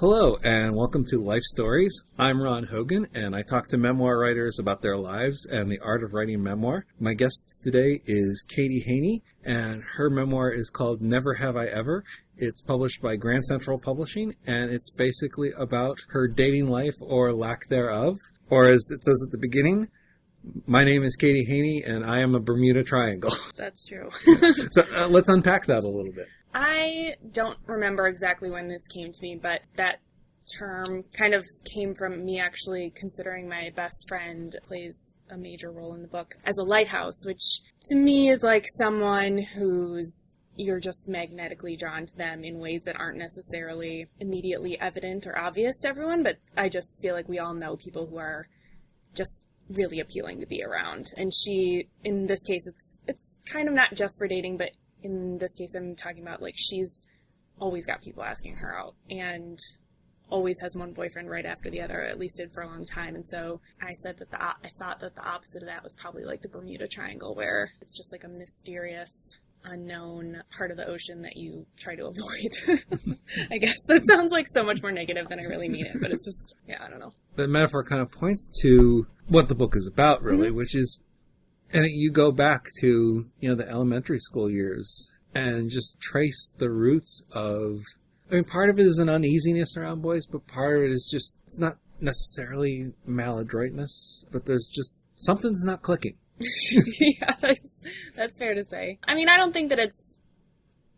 Hello, 0.00 0.38
and 0.42 0.74
welcome 0.74 1.04
to 1.08 1.22
Life 1.22 1.42
Stories. 1.42 1.92
I'm 2.18 2.40
Ron 2.40 2.64
Hogan, 2.64 3.06
and 3.12 3.36
I 3.36 3.42
talk 3.42 3.68
to 3.68 3.76
memoir 3.76 4.18
writers 4.18 4.58
about 4.58 4.80
their 4.80 4.96
lives 4.96 5.44
and 5.44 5.70
the 5.70 5.78
art 5.80 6.02
of 6.02 6.14
writing 6.14 6.42
memoir. 6.42 6.86
My 6.98 7.12
guest 7.12 7.58
today 7.62 8.00
is 8.06 8.42
Katie 8.48 8.82
Heaney, 8.82 9.20
and 9.44 9.82
her 9.98 10.08
memoir 10.08 10.52
is 10.52 10.70
called 10.70 11.02
Never 11.02 11.34
Have 11.34 11.54
I 11.54 11.66
Ever. 11.66 12.02
It's 12.38 12.62
published 12.62 13.02
by 13.02 13.16
Grand 13.16 13.44
Central 13.44 13.78
Publishing, 13.78 14.34
and 14.46 14.70
it's 14.70 14.88
basically 14.88 15.50
about 15.58 15.98
her 16.08 16.26
dating 16.28 16.70
life 16.70 16.96
or 17.02 17.34
lack 17.34 17.68
thereof. 17.68 18.16
Or 18.48 18.68
as 18.68 18.90
it 18.90 19.02
says 19.02 19.22
at 19.22 19.32
the 19.32 19.38
beginning, 19.38 19.88
my 20.66 20.82
name 20.82 21.02
is 21.02 21.14
Katie 21.16 21.46
Heaney, 21.46 21.86
and 21.86 22.06
I 22.06 22.20
am 22.20 22.34
a 22.34 22.40
Bermuda 22.40 22.84
Triangle. 22.84 23.34
That's 23.54 23.84
true. 23.84 24.08
so 24.70 24.82
uh, 24.96 25.08
let's 25.08 25.28
unpack 25.28 25.66
that 25.66 25.84
a 25.84 25.88
little 25.88 26.12
bit. 26.12 26.28
I 26.54 27.14
don't 27.30 27.58
remember 27.66 28.06
exactly 28.06 28.50
when 28.50 28.68
this 28.68 28.86
came 28.88 29.12
to 29.12 29.22
me, 29.22 29.38
but 29.40 29.60
that 29.76 30.00
term 30.58 31.04
kind 31.16 31.34
of 31.34 31.44
came 31.64 31.94
from 31.94 32.24
me 32.24 32.40
actually 32.40 32.92
considering 32.96 33.48
my 33.48 33.70
best 33.74 34.08
friend 34.08 34.54
plays 34.66 35.14
a 35.30 35.36
major 35.36 35.70
role 35.70 35.94
in 35.94 36.02
the 36.02 36.08
book 36.08 36.36
as 36.44 36.56
a 36.58 36.64
lighthouse, 36.64 37.24
which 37.24 37.60
to 37.88 37.96
me 37.96 38.30
is 38.30 38.42
like 38.42 38.64
someone 38.78 39.38
who's 39.38 40.34
you're 40.56 40.80
just 40.80 41.08
magnetically 41.08 41.76
drawn 41.76 42.04
to 42.04 42.16
them 42.16 42.44
in 42.44 42.58
ways 42.58 42.82
that 42.84 42.96
aren't 42.96 43.16
necessarily 43.16 44.06
immediately 44.18 44.78
evident 44.78 45.26
or 45.26 45.38
obvious 45.38 45.78
to 45.78 45.88
everyone, 45.88 46.22
but 46.22 46.36
I 46.56 46.68
just 46.68 47.00
feel 47.00 47.14
like 47.14 47.28
we 47.28 47.38
all 47.38 47.54
know 47.54 47.76
people 47.76 48.06
who 48.06 48.18
are 48.18 48.46
just 49.14 49.46
really 49.70 50.00
appealing 50.00 50.40
to 50.40 50.46
be 50.46 50.62
around. 50.62 51.12
And 51.16 51.32
she 51.32 51.88
in 52.04 52.26
this 52.26 52.42
case 52.42 52.66
it's 52.66 52.98
it's 53.06 53.36
kind 53.50 53.68
of 53.68 53.74
not 53.74 53.94
just 53.94 54.18
for 54.18 54.26
dating, 54.28 54.58
but 54.58 54.70
in 55.02 55.38
this 55.38 55.54
case, 55.54 55.74
I'm 55.74 55.96
talking 55.96 56.22
about 56.22 56.42
like 56.42 56.54
she's 56.56 57.06
always 57.58 57.86
got 57.86 58.02
people 58.02 58.22
asking 58.22 58.56
her 58.56 58.76
out 58.76 58.94
and 59.10 59.58
always 60.30 60.60
has 60.60 60.76
one 60.76 60.92
boyfriend 60.92 61.28
right 61.28 61.44
after 61.44 61.70
the 61.70 61.82
other, 61.82 62.02
at 62.02 62.18
least 62.18 62.36
did 62.36 62.52
for 62.52 62.62
a 62.62 62.66
long 62.66 62.84
time. 62.84 63.14
And 63.14 63.26
so 63.26 63.60
I 63.82 63.94
said 63.94 64.18
that 64.18 64.30
the 64.30 64.40
I 64.40 64.70
thought 64.78 65.00
that 65.00 65.14
the 65.14 65.24
opposite 65.24 65.62
of 65.62 65.68
that 65.68 65.82
was 65.82 65.94
probably 65.94 66.24
like 66.24 66.42
the 66.42 66.48
Bermuda 66.48 66.88
Triangle, 66.88 67.34
where 67.34 67.70
it's 67.80 67.96
just 67.96 68.12
like 68.12 68.24
a 68.24 68.28
mysterious, 68.28 69.12
unknown 69.64 70.42
part 70.56 70.70
of 70.70 70.76
the 70.76 70.86
ocean 70.86 71.22
that 71.22 71.36
you 71.36 71.66
try 71.76 71.96
to 71.96 72.06
avoid. 72.06 72.80
I 73.50 73.58
guess 73.58 73.84
that 73.88 74.06
sounds 74.06 74.32
like 74.32 74.46
so 74.48 74.62
much 74.62 74.80
more 74.82 74.92
negative 74.92 75.28
than 75.28 75.40
I 75.40 75.44
really 75.44 75.68
mean 75.68 75.86
it, 75.86 76.00
but 76.00 76.12
it's 76.12 76.24
just 76.24 76.54
yeah, 76.66 76.82
I 76.84 76.88
don't 76.88 77.00
know. 77.00 77.12
The 77.36 77.48
metaphor 77.48 77.84
kind 77.84 78.00
of 78.00 78.10
points 78.10 78.48
to 78.62 79.06
what 79.28 79.48
the 79.48 79.54
book 79.54 79.74
is 79.76 79.86
about, 79.86 80.22
really, 80.22 80.48
mm-hmm. 80.48 80.56
which 80.56 80.74
is 80.74 80.98
and 81.72 81.86
you 81.88 82.10
go 82.10 82.32
back 82.32 82.66
to, 82.80 83.26
you 83.40 83.48
know, 83.48 83.54
the 83.54 83.68
elementary 83.68 84.18
school 84.18 84.50
years 84.50 85.10
and 85.34 85.70
just 85.70 86.00
trace 86.00 86.52
the 86.58 86.70
roots 86.70 87.22
of, 87.32 87.76
I 88.30 88.34
mean, 88.34 88.44
part 88.44 88.70
of 88.70 88.78
it 88.78 88.86
is 88.86 88.98
an 88.98 89.08
uneasiness 89.08 89.76
around 89.76 90.02
boys, 90.02 90.26
but 90.26 90.46
part 90.46 90.78
of 90.78 90.84
it 90.84 90.90
is 90.90 91.08
just, 91.10 91.38
it's 91.44 91.58
not 91.58 91.76
necessarily 92.00 92.92
maladroitness, 93.06 94.24
but 94.32 94.46
there's 94.46 94.68
just, 94.72 95.06
something's 95.16 95.62
not 95.62 95.82
clicking. 95.82 96.16
yeah, 96.40 97.34
that's, 97.40 97.82
that's 98.16 98.38
fair 98.38 98.54
to 98.54 98.64
say. 98.64 98.98
I 99.06 99.14
mean, 99.14 99.28
I 99.28 99.36
don't 99.36 99.52
think 99.52 99.68
that 99.70 99.78
it's, 99.78 100.16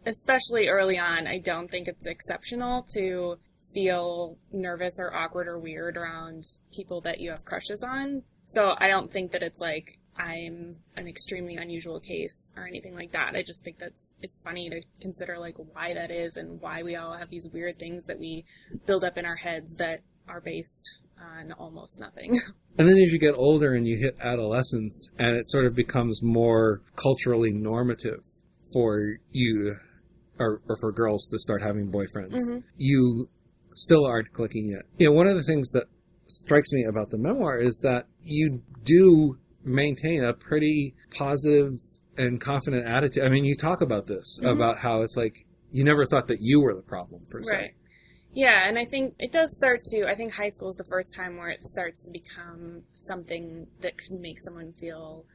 especially 0.06 0.68
early 0.68 0.98
on, 0.98 1.26
I 1.26 1.38
don't 1.38 1.68
think 1.68 1.88
it's 1.88 2.06
exceptional 2.06 2.86
to 2.94 3.36
feel 3.74 4.38
nervous 4.52 4.94
or 4.98 5.14
awkward 5.14 5.48
or 5.48 5.58
weird 5.58 5.96
around 5.96 6.44
people 6.74 7.00
that 7.02 7.20
you 7.20 7.30
have 7.30 7.44
crushes 7.44 7.82
on. 7.82 8.22
So 8.44 8.74
I 8.78 8.88
don't 8.88 9.12
think 9.12 9.32
that 9.32 9.42
it's 9.42 9.58
like 9.58 9.98
I'm 10.18 10.76
an 10.96 11.08
extremely 11.08 11.56
unusual 11.56 11.98
case 12.00 12.50
or 12.56 12.66
anything 12.66 12.94
like 12.94 13.12
that. 13.12 13.34
I 13.34 13.42
just 13.42 13.64
think 13.64 13.78
that's 13.78 14.12
it's 14.20 14.38
funny 14.44 14.68
to 14.68 14.82
consider 15.00 15.38
like 15.38 15.56
why 15.72 15.94
that 15.94 16.10
is 16.10 16.36
and 16.36 16.60
why 16.60 16.82
we 16.82 16.96
all 16.96 17.16
have 17.16 17.30
these 17.30 17.48
weird 17.52 17.78
things 17.78 18.04
that 18.06 18.18
we 18.18 18.44
build 18.86 19.04
up 19.04 19.16
in 19.16 19.24
our 19.24 19.36
heads 19.36 19.74
that 19.76 20.00
are 20.28 20.40
based 20.40 20.98
on 21.20 21.52
almost 21.52 21.98
nothing. 21.98 22.38
And 22.78 22.88
then 22.88 22.96
as 22.96 23.12
you 23.12 23.18
get 23.18 23.34
older 23.34 23.74
and 23.74 23.86
you 23.86 23.98
hit 23.98 24.16
adolescence 24.18 25.10
and 25.18 25.36
it 25.36 25.46
sort 25.46 25.66
of 25.66 25.74
becomes 25.74 26.22
more 26.22 26.80
culturally 26.96 27.52
normative 27.52 28.20
for 28.72 29.18
you 29.30 29.76
or, 30.38 30.62
or 30.66 30.78
for 30.80 30.90
girls 30.90 31.28
to 31.32 31.38
start 31.38 31.60
having 31.60 31.92
boyfriends, 31.92 32.32
mm-hmm. 32.32 32.58
you 32.78 33.28
still 33.74 34.06
aren't 34.06 34.32
clicking 34.32 34.70
yet. 34.70 34.86
You 34.96 35.08
know, 35.08 35.12
one 35.12 35.26
of 35.26 35.36
the 35.36 35.42
things 35.42 35.70
that 35.72 35.84
strikes 36.28 36.72
me 36.72 36.86
about 36.88 37.10
the 37.10 37.18
memoir 37.18 37.58
is 37.58 37.78
that 37.82 38.06
you 38.22 38.62
do 38.84 39.38
maintain 39.64 40.24
a 40.24 40.32
pretty 40.32 40.94
positive 41.10 41.80
and 42.16 42.40
confident 42.40 42.86
attitude. 42.86 43.24
I 43.24 43.28
mean, 43.28 43.44
you 43.44 43.56
talk 43.56 43.80
about 43.80 44.06
this 44.06 44.38
mm-hmm. 44.38 44.48
about 44.48 44.78
how 44.78 45.02
it's 45.02 45.16
like 45.16 45.46
you 45.70 45.84
never 45.84 46.04
thought 46.04 46.28
that 46.28 46.40
you 46.40 46.60
were 46.60 46.74
the 46.74 46.82
problem 46.82 47.22
per 47.30 47.42
se. 47.42 47.56
Right. 47.56 47.74
Yeah, 48.34 48.66
and 48.66 48.78
I 48.78 48.86
think 48.86 49.14
it 49.18 49.30
does 49.30 49.54
start 49.54 49.80
to. 49.90 50.06
I 50.06 50.14
think 50.14 50.32
high 50.32 50.48
school 50.48 50.68
is 50.68 50.76
the 50.76 50.84
first 50.84 51.14
time 51.14 51.36
where 51.36 51.50
it 51.50 51.60
starts 51.60 52.00
to 52.02 52.10
become 52.10 52.82
something 52.94 53.66
that 53.80 53.98
could 53.98 54.18
make 54.18 54.38
someone 54.40 54.72
feel 54.72 55.26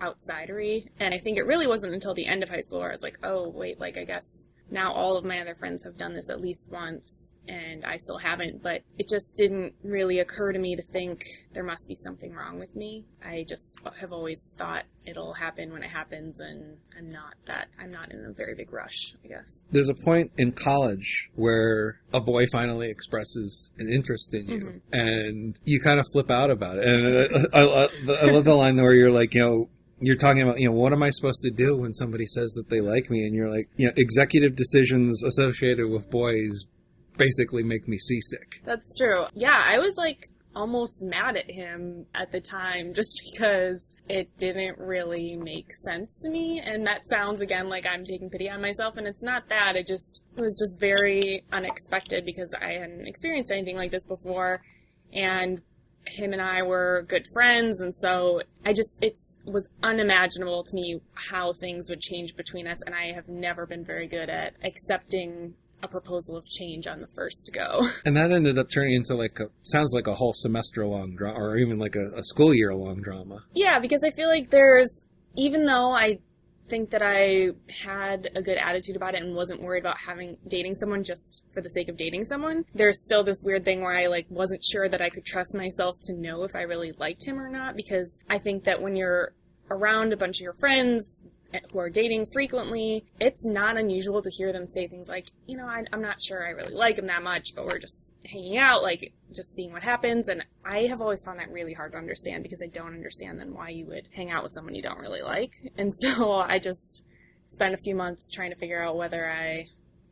outsidery. 0.00 0.86
And 0.98 1.12
I 1.12 1.18
think 1.18 1.36
it 1.36 1.46
really 1.46 1.66
wasn't 1.66 1.92
until 1.92 2.14
the 2.14 2.26
end 2.26 2.42
of 2.42 2.48
high 2.48 2.60
school 2.60 2.80
where 2.80 2.88
I 2.88 2.92
was 2.92 3.02
like, 3.02 3.18
oh 3.22 3.48
wait, 3.48 3.78
like 3.78 3.98
I 3.98 4.04
guess 4.04 4.48
now 4.70 4.92
all 4.92 5.16
of 5.16 5.24
my 5.24 5.40
other 5.40 5.54
friends 5.54 5.84
have 5.84 5.96
done 5.96 6.14
this 6.14 6.30
at 6.30 6.40
least 6.40 6.70
once 6.70 7.14
and 7.48 7.84
I 7.84 7.96
still 7.96 8.18
haven't, 8.18 8.62
but 8.62 8.82
it 8.98 9.08
just 9.08 9.36
didn't 9.36 9.74
really 9.82 10.18
occur 10.20 10.52
to 10.52 10.58
me 10.58 10.76
to 10.76 10.82
think 10.82 11.24
there 11.52 11.64
must 11.64 11.88
be 11.88 11.94
something 11.94 12.32
wrong 12.32 12.58
with 12.58 12.74
me. 12.74 13.04
I 13.24 13.44
just 13.48 13.78
have 14.00 14.12
always 14.12 14.52
thought 14.56 14.84
it'll 15.04 15.34
happen 15.34 15.72
when 15.72 15.82
it 15.82 15.90
happens 15.90 16.40
and 16.40 16.76
I'm 16.96 17.10
not 17.10 17.34
that 17.46 17.68
I'm 17.78 17.90
not 17.90 18.12
in 18.12 18.24
a 18.24 18.32
very 18.32 18.54
big 18.54 18.72
rush, 18.72 19.14
I 19.24 19.28
guess. 19.28 19.60
There's 19.70 19.88
a 19.88 19.94
point 19.94 20.32
in 20.38 20.52
college 20.52 21.30
where 21.34 22.00
a 22.12 22.20
boy 22.20 22.44
finally 22.50 22.90
expresses 22.90 23.70
an 23.78 23.92
interest 23.92 24.34
in 24.34 24.48
you 24.48 24.58
mm-hmm. 24.58 24.78
and 24.92 25.58
you 25.64 25.80
kind 25.80 26.00
of 26.00 26.06
flip 26.12 26.30
out 26.30 26.50
about 26.50 26.78
it. 26.78 26.84
And 26.84 27.48
I, 27.54 27.60
I, 27.60 27.88
I 28.22 28.32
love 28.32 28.44
the 28.44 28.54
line 28.54 28.76
where 28.76 28.94
you're 28.94 29.10
like, 29.10 29.34
you 29.34 29.40
know, 29.40 29.68
you're 29.98 30.16
talking 30.16 30.42
about, 30.42 30.60
you 30.60 30.68
know, 30.68 30.74
what 30.74 30.92
am 30.92 31.02
I 31.02 31.10
supposed 31.10 31.42
to 31.42 31.50
do 31.50 31.76
when 31.76 31.92
somebody 31.92 32.26
says 32.26 32.52
that 32.52 32.68
they 32.68 32.80
like 32.80 33.08
me? 33.08 33.24
And 33.24 33.34
you're 33.34 33.50
like, 33.50 33.68
you 33.76 33.86
know, 33.86 33.92
executive 33.96 34.54
decisions 34.54 35.22
associated 35.22 35.88
with 35.88 36.10
boys 36.10 36.66
basically 37.16 37.62
make 37.62 37.88
me 37.88 37.98
seasick. 37.98 38.60
That's 38.64 38.96
true. 38.96 39.26
Yeah, 39.34 39.60
I 39.64 39.78
was 39.78 39.94
like 39.96 40.26
almost 40.56 41.02
mad 41.02 41.36
at 41.36 41.50
him 41.50 42.06
at 42.14 42.32
the 42.32 42.40
time 42.40 42.94
just 42.94 43.20
because 43.32 43.96
it 44.08 44.34
didn't 44.38 44.78
really 44.78 45.36
make 45.36 45.66
sense 45.84 46.16
to 46.22 46.30
me. 46.30 46.60
And 46.64 46.86
that 46.86 47.02
sounds 47.08 47.42
again 47.42 47.68
like 47.68 47.86
I'm 47.86 48.04
taking 48.04 48.30
pity 48.30 48.48
on 48.48 48.60
myself, 48.60 48.96
and 48.96 49.06
it's 49.06 49.22
not 49.22 49.48
that. 49.50 49.76
It 49.76 49.86
just 49.86 50.22
it 50.36 50.40
was 50.40 50.58
just 50.58 50.80
very 50.80 51.44
unexpected 51.52 52.24
because 52.24 52.52
I 52.60 52.72
hadn't 52.72 53.06
experienced 53.06 53.52
anything 53.52 53.76
like 53.76 53.90
this 53.90 54.04
before. 54.04 54.62
And 55.12 55.60
him 56.06 56.32
and 56.32 56.42
I 56.42 56.62
were 56.62 57.04
good 57.08 57.26
friends, 57.32 57.80
and 57.80 57.94
so 57.94 58.40
I 58.64 58.72
just 58.72 58.98
it 59.02 59.16
was 59.44 59.68
unimaginable 59.82 60.64
to 60.64 60.74
me 60.74 61.00
how 61.14 61.52
things 61.52 61.88
would 61.88 62.00
change 62.00 62.34
between 62.36 62.66
us, 62.66 62.80
and 62.86 62.94
I 62.94 63.12
have 63.14 63.28
never 63.28 63.66
been 63.66 63.84
very 63.84 64.08
good 64.08 64.30
at 64.30 64.54
accepting 64.64 65.54
a 65.82 65.88
proposal 65.88 66.36
of 66.36 66.46
change 66.48 66.86
on 66.86 67.00
the 67.00 67.06
first 67.08 67.50
go. 67.52 67.82
And 68.04 68.16
that 68.16 68.32
ended 68.32 68.58
up 68.58 68.70
turning 68.70 68.94
into 68.94 69.14
like 69.14 69.38
a 69.40 69.48
sounds 69.62 69.92
like 69.92 70.06
a 70.06 70.14
whole 70.14 70.32
semester 70.32 70.86
long 70.86 71.14
drama, 71.16 71.38
or 71.38 71.56
even 71.56 71.78
like 71.78 71.96
a, 71.96 72.18
a 72.18 72.24
school 72.24 72.54
year 72.54 72.74
long 72.74 73.00
drama. 73.02 73.44
Yeah, 73.54 73.78
because 73.78 74.02
I 74.04 74.10
feel 74.10 74.28
like 74.28 74.50
there's 74.50 75.04
even 75.36 75.66
though 75.66 75.90
I 75.90 76.18
think 76.68 76.90
that 76.90 77.02
I 77.02 77.50
had 77.68 78.28
a 78.34 78.42
good 78.42 78.58
attitude 78.58 78.96
about 78.96 79.14
it 79.14 79.22
and 79.22 79.34
wasn't 79.34 79.62
worried 79.62 79.80
about 79.80 79.98
having 79.98 80.36
dating 80.48 80.74
someone 80.74 81.04
just 81.04 81.44
for 81.52 81.60
the 81.60 81.70
sake 81.70 81.88
of 81.88 81.96
dating 81.96 82.24
someone. 82.24 82.64
There's 82.74 83.00
still 83.00 83.24
this 83.24 83.42
weird 83.42 83.64
thing 83.64 83.82
where 83.82 83.96
I 83.96 84.06
like 84.06 84.26
wasn't 84.28 84.64
sure 84.64 84.88
that 84.88 85.00
I 85.00 85.10
could 85.10 85.24
trust 85.24 85.54
myself 85.54 85.96
to 86.04 86.12
know 86.12 86.42
if 86.44 86.54
I 86.56 86.62
really 86.62 86.92
liked 86.98 87.26
him 87.26 87.38
or 87.38 87.48
not 87.48 87.76
because 87.76 88.18
I 88.28 88.38
think 88.38 88.64
that 88.64 88.82
when 88.82 88.96
you're 88.96 89.32
around 89.70 90.12
a 90.12 90.16
bunch 90.16 90.38
of 90.38 90.42
your 90.42 90.54
friends, 90.54 91.16
who 91.72 91.78
are 91.78 91.90
dating 91.90 92.26
frequently, 92.32 93.04
it's 93.20 93.44
not 93.44 93.76
unusual 93.76 94.22
to 94.22 94.30
hear 94.30 94.52
them 94.52 94.66
say 94.66 94.86
things 94.86 95.08
like, 95.08 95.26
you 95.46 95.56
know, 95.56 95.66
I, 95.66 95.82
am 95.92 96.02
not 96.02 96.20
sure 96.20 96.46
I 96.46 96.50
really 96.50 96.74
like 96.74 96.98
him 96.98 97.06
that 97.06 97.22
much, 97.22 97.54
but 97.54 97.66
we're 97.66 97.78
just 97.78 98.14
hanging 98.24 98.58
out, 98.58 98.82
like 98.82 99.12
just 99.32 99.54
seeing 99.54 99.72
what 99.72 99.82
happens. 99.82 100.28
And 100.28 100.44
I 100.64 100.86
have 100.86 101.00
always 101.00 101.24
found 101.24 101.38
that 101.38 101.50
really 101.50 101.74
hard 101.74 101.92
to 101.92 101.98
understand 101.98 102.42
because 102.42 102.62
I 102.62 102.68
don't 102.68 102.94
understand 102.94 103.40
then 103.40 103.54
why 103.54 103.70
you 103.70 103.86
would 103.86 104.08
hang 104.14 104.30
out 104.30 104.42
with 104.42 104.52
someone 104.52 104.74
you 104.74 104.82
don't 104.82 105.00
really 105.00 105.22
like. 105.22 105.52
And 105.78 105.92
so 105.92 106.32
I 106.32 106.58
just 106.58 107.04
spent 107.44 107.74
a 107.74 107.76
few 107.76 107.94
months 107.94 108.30
trying 108.30 108.50
to 108.50 108.56
figure 108.56 108.82
out 108.82 108.96
whether 108.96 109.30
I 109.30 109.66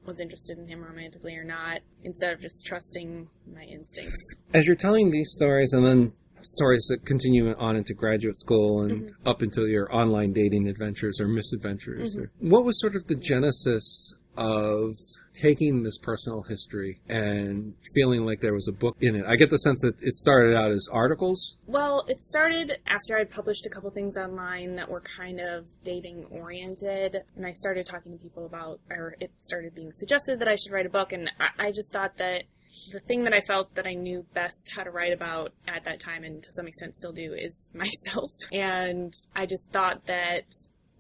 was 0.07 0.21
interested 0.21 0.59
in 0.59 0.69
him 0.69 0.83
romantically 0.83 1.37
or 1.37 1.45
not 1.45 1.81
instead 2.03 2.33
of 2.33 2.41
just 2.41 2.67
trusting 2.67 3.29
my 3.53 3.63
instincts. 3.63 4.23
As 4.53 4.67
you're 4.67 4.77
telling 4.77 5.11
these 5.11 5.33
stories 5.33 5.73
and 5.73 5.87
then 5.87 6.13
stories 6.45 6.87
that 6.89 7.05
continue 7.05 7.55
on 7.57 7.77
into 7.77 7.95
graduate 7.95 8.39
school 8.39 8.83
and 8.83 9.03
mm-hmm. 9.03 9.29
up 9.29 9.43
until 9.43 9.67
your 9.69 9.95
online 9.95 10.33
dating 10.33 10.69
adventures 10.69 11.21
or 11.21 11.29
misadventures. 11.29 12.17
Mm-hmm. 12.17 12.51
What 12.51 12.65
was 12.65 12.81
sort 12.81 12.97
of 12.97 13.07
the 13.07 13.17
genesis 13.17 14.15
of 14.37 14.95
taking 15.35 15.83
this 15.83 15.99
personal 15.99 16.43
history 16.43 17.01
and 17.09 17.75
feeling 17.95 18.25
like 18.25 18.41
there 18.41 18.55
was 18.55 18.69
a 18.69 18.73
book 18.73 18.97
in 19.01 19.17
it. 19.17 19.25
I 19.27 19.37
get 19.37 19.51
the 19.51 19.59
sense 19.59 19.81
that 19.83 20.01
it 20.01 20.15
started 20.15 20.57
out 20.57 20.71
as 20.71 20.89
articles. 20.91 21.57
Well, 21.67 22.05
it 22.09 22.21
started 22.21 22.73
after 22.87 23.19
I'd 23.19 23.31
published 23.31 23.67
a 23.67 23.69
couple 23.69 23.91
things 23.91 24.17
online 24.17 24.77
that 24.77 24.89
were 24.89 25.01
kind 25.01 25.41
of 25.41 25.67
dating 25.83 26.27
oriented, 26.31 27.19
and 27.37 27.45
I 27.45 27.53
started 27.53 27.85
talking 27.85 28.13
to 28.13 28.19
people 28.19 28.47
about, 28.47 28.81
or 28.91 29.17
it 29.21 29.33
started 29.37 29.75
being 29.75 29.91
suggested 29.93 30.39
that 30.39 30.49
I 30.49 30.55
should 30.55 30.73
write 30.73 30.87
a 30.87 30.91
book, 30.91 31.13
and 31.13 31.31
I, 31.41 31.67
I 31.67 31.73
just 31.73 31.91
thought 31.93 32.17
that 32.19 32.45
the 32.93 33.01
thing 33.01 33.25
that 33.25 33.33
I 33.33 33.41
felt 33.47 33.75
that 33.75 33.87
I 33.87 33.95
knew 33.95 34.25
best 34.35 34.73
how 34.75 34.83
to 34.83 34.91
write 34.91 35.13
about 35.13 35.53
at 35.67 35.85
that 35.85 36.01
time, 36.01 36.25
and 36.25 36.43
to 36.43 36.51
some 36.53 36.67
extent 36.67 36.95
still 36.95 37.13
do, 37.13 37.35
is 37.35 37.71
myself. 37.75 38.31
And 38.53 39.13
I 39.35 39.47
just 39.47 39.67
thought 39.73 40.07
that 40.07 40.45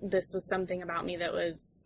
this 0.02 0.30
was 0.34 0.46
something 0.48 0.82
about 0.82 1.04
me 1.04 1.16
that 1.16 1.32
was 1.32 1.84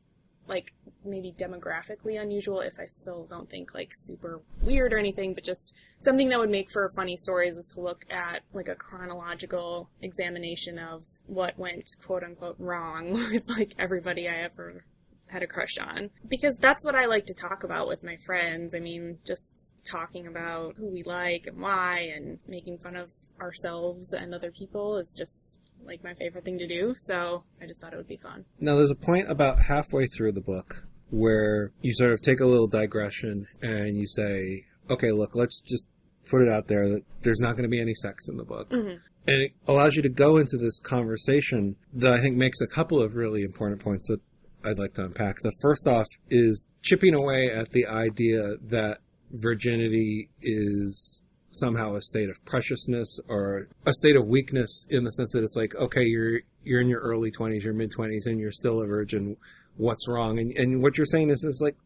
like 0.49 0.73
maybe 1.05 1.35
demographically 1.39 2.21
unusual 2.21 2.61
if 2.61 2.73
I 2.81 2.87
still 2.87 3.27
don't 3.29 3.49
think 3.51 3.75
like 3.75 3.93
super 4.03 4.41
weird 4.63 4.93
or 4.93 4.99
anything, 4.99 5.35
but 5.35 5.45
just 5.45 5.75
something 5.99 6.29
that 6.31 6.39
would 6.39 6.51
make 6.51 6.71
for 6.73 6.91
funny 6.97 7.17
stories 7.17 7.57
is 7.57 7.67
to 7.75 7.81
look 7.81 8.05
at 8.11 8.43
like 8.53 8.69
a 8.69 8.75
chronological 8.75 9.91
examination 10.01 10.79
of 10.79 11.05
what 11.27 11.59
went 11.59 11.85
quote 12.05 12.25
unquote 12.25 12.57
wrong 12.59 13.13
with 13.31 13.49
like 13.49 13.75
everybody 13.79 14.27
I 14.29 14.45
ever 14.45 14.81
had 15.29 15.43
a 15.43 15.47
crush 15.47 15.79
on. 15.79 16.11
Because 16.29 16.57
that's 16.61 16.85
what 16.85 16.95
I 16.95 17.07
like 17.07 17.27
to 17.27 17.35
talk 17.35 17.65
about 17.65 17.89
with 17.89 18.05
my 18.05 18.17
friends. 18.27 18.75
I 18.75 18.81
mean, 18.81 19.19
just 19.27 19.75
talking 19.85 20.27
about 20.27 20.75
who 20.77 20.91
we 20.91 21.03
like 21.05 21.47
and 21.47 21.61
why 21.61 22.11
and 22.15 22.39
making 22.47 22.79
fun 22.79 22.97
of 22.97 23.11
ourselves 23.41 24.13
and 24.13 24.35
other 24.35 24.51
people 24.51 24.99
is 24.99 25.15
just 25.17 25.61
like 25.85 26.03
my 26.03 26.15
favorite 26.15 26.45
thing 26.45 26.59
to 26.59 26.67
do. 26.67 26.95
So 26.97 27.45
I 27.63 27.67
just 27.67 27.81
thought 27.81 27.93
it 27.93 27.97
would 27.97 28.09
be 28.09 28.17
fun. 28.17 28.45
Now, 28.61 28.77
there's 28.77 28.91
a 28.91 28.97
point 28.97 29.31
about 29.31 29.63
halfway 29.63 30.07
through 30.07 30.33
the 30.33 30.41
book 30.41 30.85
where 31.11 31.73
you 31.81 31.95
sort 31.95 32.13
of 32.13 32.21
take 32.21 32.41
a 32.41 32.47
little 32.47 32.67
digression 32.67 33.47
and 33.63 33.97
you 33.97 34.07
say, 34.07 34.67
okay, 34.91 35.11
look, 35.11 35.35
let's 35.35 35.61
just 35.61 35.89
put 36.29 36.43
it 36.43 36.49
out 36.49 36.69
there 36.69 36.89
that 36.89 37.03
there's 37.23 37.41
not 37.41 37.53
going 37.53 37.63
to 37.63 37.69
be 37.69 37.81
any 37.81 37.95
sex 37.95 38.29
in 38.29 38.37
the 38.37 38.45
book. 38.45 38.69
Mm-hmm. 38.71 38.99
And 39.27 39.43
it 39.43 39.53
allows 39.67 39.95
you 39.95 40.03
to 40.03 40.09
go 40.09 40.39
into 40.39 40.57
this 40.57 40.81
conversation 40.81 41.77
that 41.93 42.13
I 42.13 42.21
think 42.21 42.37
makes 42.37 42.61
a 42.61 42.67
couple 42.67 43.01
of 43.01 43.15
really 43.15 43.43
important 43.43 43.81
points 43.81 44.09
that 44.09 44.21
I'd 44.65 44.79
like 44.79 44.95
to 44.95 45.05
unpack. 45.05 45.41
The 45.43 45.53
first 45.61 45.87
off 45.87 46.07
is 46.31 46.67
chipping 46.83 47.15
away 47.15 47.51
at 47.51 47.71
the 47.71 47.87
idea 47.87 48.57
that 48.71 48.99
virginity 49.31 50.31
is 50.43 51.23
somehow 51.51 51.95
a 51.97 52.03
state 52.03 52.29
of 52.29 52.45
preciousness 52.45 53.19
or 53.29 53.69
a 53.87 53.93
state 53.93 54.17
of 54.17 54.27
weakness 54.27 54.87
in 54.91 55.05
the 55.05 55.11
sense 55.13 55.33
that 55.33 55.43
it's 55.43 55.57
like, 55.57 55.75
okay, 55.75 56.05
you're 56.05 56.41
you're 56.65 56.81
in 56.81 56.89
your 56.89 57.01
early 57.01 57.31
twenties, 57.31 57.65
your 57.65 57.75
mid 57.75 57.91
twenties, 57.91 58.27
and 58.27 58.39
you're 58.41 58.51
still 58.51 58.81
a 58.81 58.87
virgin. 58.87 59.37
What's 59.77 60.09
wrong? 60.09 60.39
And 60.39 60.53
and 60.57 60.83
what 60.83 60.97
you're 60.97 61.07
saying 61.07 61.31
is 61.31 61.45
is 61.45 61.61
like 61.63 61.77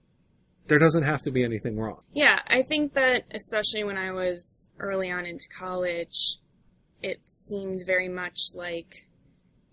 there 0.68 0.78
doesn't 0.78 1.02
have 1.02 1.22
to 1.22 1.30
be 1.30 1.44
anything 1.44 1.76
wrong. 1.76 2.02
Yeah, 2.12 2.38
I 2.46 2.62
think 2.62 2.94
that 2.94 3.24
especially 3.32 3.84
when 3.84 3.98
I 3.98 4.12
was 4.12 4.68
early 4.78 5.10
on 5.10 5.26
into 5.26 5.48
college, 5.48 6.38
it 7.02 7.20
seemed 7.24 7.82
very 7.86 8.08
much 8.08 8.38
like 8.54 9.06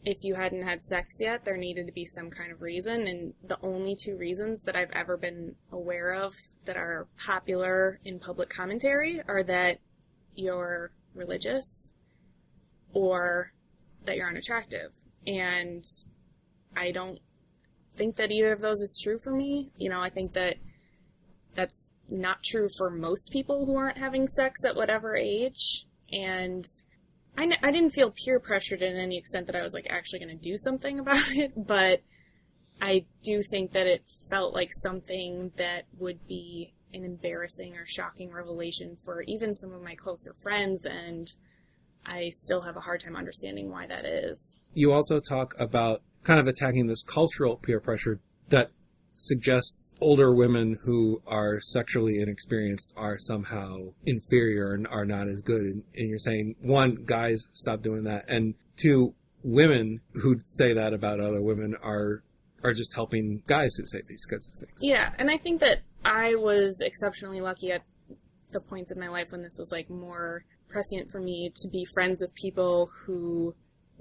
if 0.06 0.24
you 0.24 0.36
hadn't 0.36 0.64
had 0.64 0.82
sex 0.82 1.16
yet, 1.20 1.44
there 1.44 1.58
needed 1.58 1.88
to 1.88 1.92
be 1.92 2.06
some 2.06 2.30
kind 2.30 2.52
of 2.52 2.62
reason. 2.62 3.08
And 3.08 3.34
the 3.44 3.58
only 3.62 3.96
two 3.96 4.18
reasons 4.18 4.64
that 4.64 4.76
I've 4.76 4.92
ever 4.92 5.18
been 5.18 5.56
aware 5.72 6.14
of 6.14 6.34
that 6.66 6.78
are 6.78 7.08
popular 7.26 8.00
in 8.06 8.20
public 8.20 8.50
commentary 8.50 9.22
are 9.28 9.44
that 9.44 9.80
you're 10.36 10.92
religious 11.14 11.92
or 12.94 13.52
that 14.06 14.16
you're 14.16 14.30
unattractive. 14.30 14.92
And 15.28 15.84
I 16.76 16.92
don't 16.92 17.20
think 17.98 18.16
that 18.16 18.32
either 18.32 18.54
of 18.54 18.62
those 18.62 18.82
is 18.82 19.00
true 19.02 19.20
for 19.20 19.32
me. 19.32 19.72
You 19.76 19.90
know, 19.90 20.02
I 20.02 20.10
think 20.10 20.34
that 20.34 20.56
that's 21.56 21.90
not 22.08 22.42
true 22.44 22.70
for 22.78 22.90
most 22.90 23.30
people 23.32 23.66
who 23.66 23.76
aren't 23.76 23.98
having 23.98 24.28
sex 24.28 24.62
at 24.66 24.76
whatever 24.76 25.18
age. 25.18 25.86
And 26.12 26.66
I 27.38 27.44
n- 27.44 27.58
I 27.64 27.72
didn't 27.72 27.92
feel 27.92 28.12
peer 28.12 28.40
pressured 28.40 28.82
in 28.82 28.98
any 28.98 29.18
extent 29.18 29.48
that 29.48 29.56
I 29.56 29.62
was 29.62 29.74
like 29.74 29.88
actually 29.90 30.20
going 30.20 30.38
to 30.38 30.50
do 30.50 30.58
something 30.58 31.00
about 31.04 31.32
it, 31.32 31.54
but 31.56 32.02
I 32.82 33.06
do 33.24 33.44
think 33.44 33.74
that 33.74 33.88
it 33.88 34.04
felt 34.30 34.54
like 34.54 34.70
something 34.82 35.52
that 35.58 35.84
would 35.98 36.28
be 36.28 36.74
an 36.94 37.04
embarrassing 37.04 37.76
or 37.76 37.86
shocking 37.86 38.32
revelation 38.32 38.98
for 39.04 39.22
even 39.24 39.54
some 39.54 39.72
of 39.72 39.82
my 39.82 39.96
closer 39.96 40.34
friends, 40.42 40.86
and 40.86 41.30
I 42.06 42.30
still 42.30 42.62
have 42.62 42.78
a 42.78 42.80
hard 42.80 43.02
time 43.02 43.16
understanding 43.16 43.70
why 43.70 43.88
that 43.88 44.06
is. 44.06 44.58
You 44.74 44.92
also 44.92 45.20
talk 45.20 45.56
about 45.60 46.02
kind 46.24 46.40
of 46.40 46.48
attacking 46.48 46.88
this 46.88 47.04
cultural 47.04 47.58
peer 47.58 47.80
pressure 47.80 48.20
that 48.50 48.72
suggests 49.12 49.96
older 50.00 50.34
women 50.34 50.78
who 50.84 51.22
are 51.28 51.60
sexually 51.60 52.20
inexperienced 52.20 52.94
are 52.96 53.18
somehow 53.18 53.78
inferior 54.06 54.74
and 54.74 54.88
are 54.88 55.06
not 55.06 55.28
as 55.28 55.42
good. 55.42 55.62
And, 55.62 55.84
and 55.96 56.10
you're 56.10 56.18
saying, 56.18 56.56
one, 56.62 57.04
guys, 57.06 57.48
stop 57.54 57.82
doing 57.82 58.04
that. 58.04 58.26
And 58.28 58.56
two, 58.78 59.14
women 59.44 60.02
who 60.14 60.40
say 60.46 60.74
that 60.74 60.94
about 60.94 61.20
other 61.20 61.42
women 61.42 61.76
are 61.82 62.24
are 62.62 62.74
just 62.74 62.94
helping 62.94 63.42
guys 63.48 63.74
who 63.76 63.86
say 63.86 64.02
these 64.08 64.26
kinds 64.26 64.50
of 64.50 64.56
things. 64.56 64.80
Yeah, 64.82 65.14
and 65.18 65.30
I 65.32 65.38
think 65.38 65.62
that 65.62 65.80
I 66.04 66.36
was 66.36 66.82
exceptionally 66.82 67.40
lucky 67.40 67.72
at 67.72 67.84
the 68.52 68.60
points 68.60 68.92
in 68.92 69.00
my 69.00 69.08
life 69.08 69.28
when 69.30 69.42
this 69.42 69.56
was 69.58 69.72
like 69.72 69.90
more 69.90 70.44
prescient 70.68 71.10
for 71.10 71.22
me 71.22 71.52
to 71.56 71.70
be 71.70 71.86
friends 71.94 72.22
with 72.22 72.34
people 72.36 72.90
who 73.06 73.56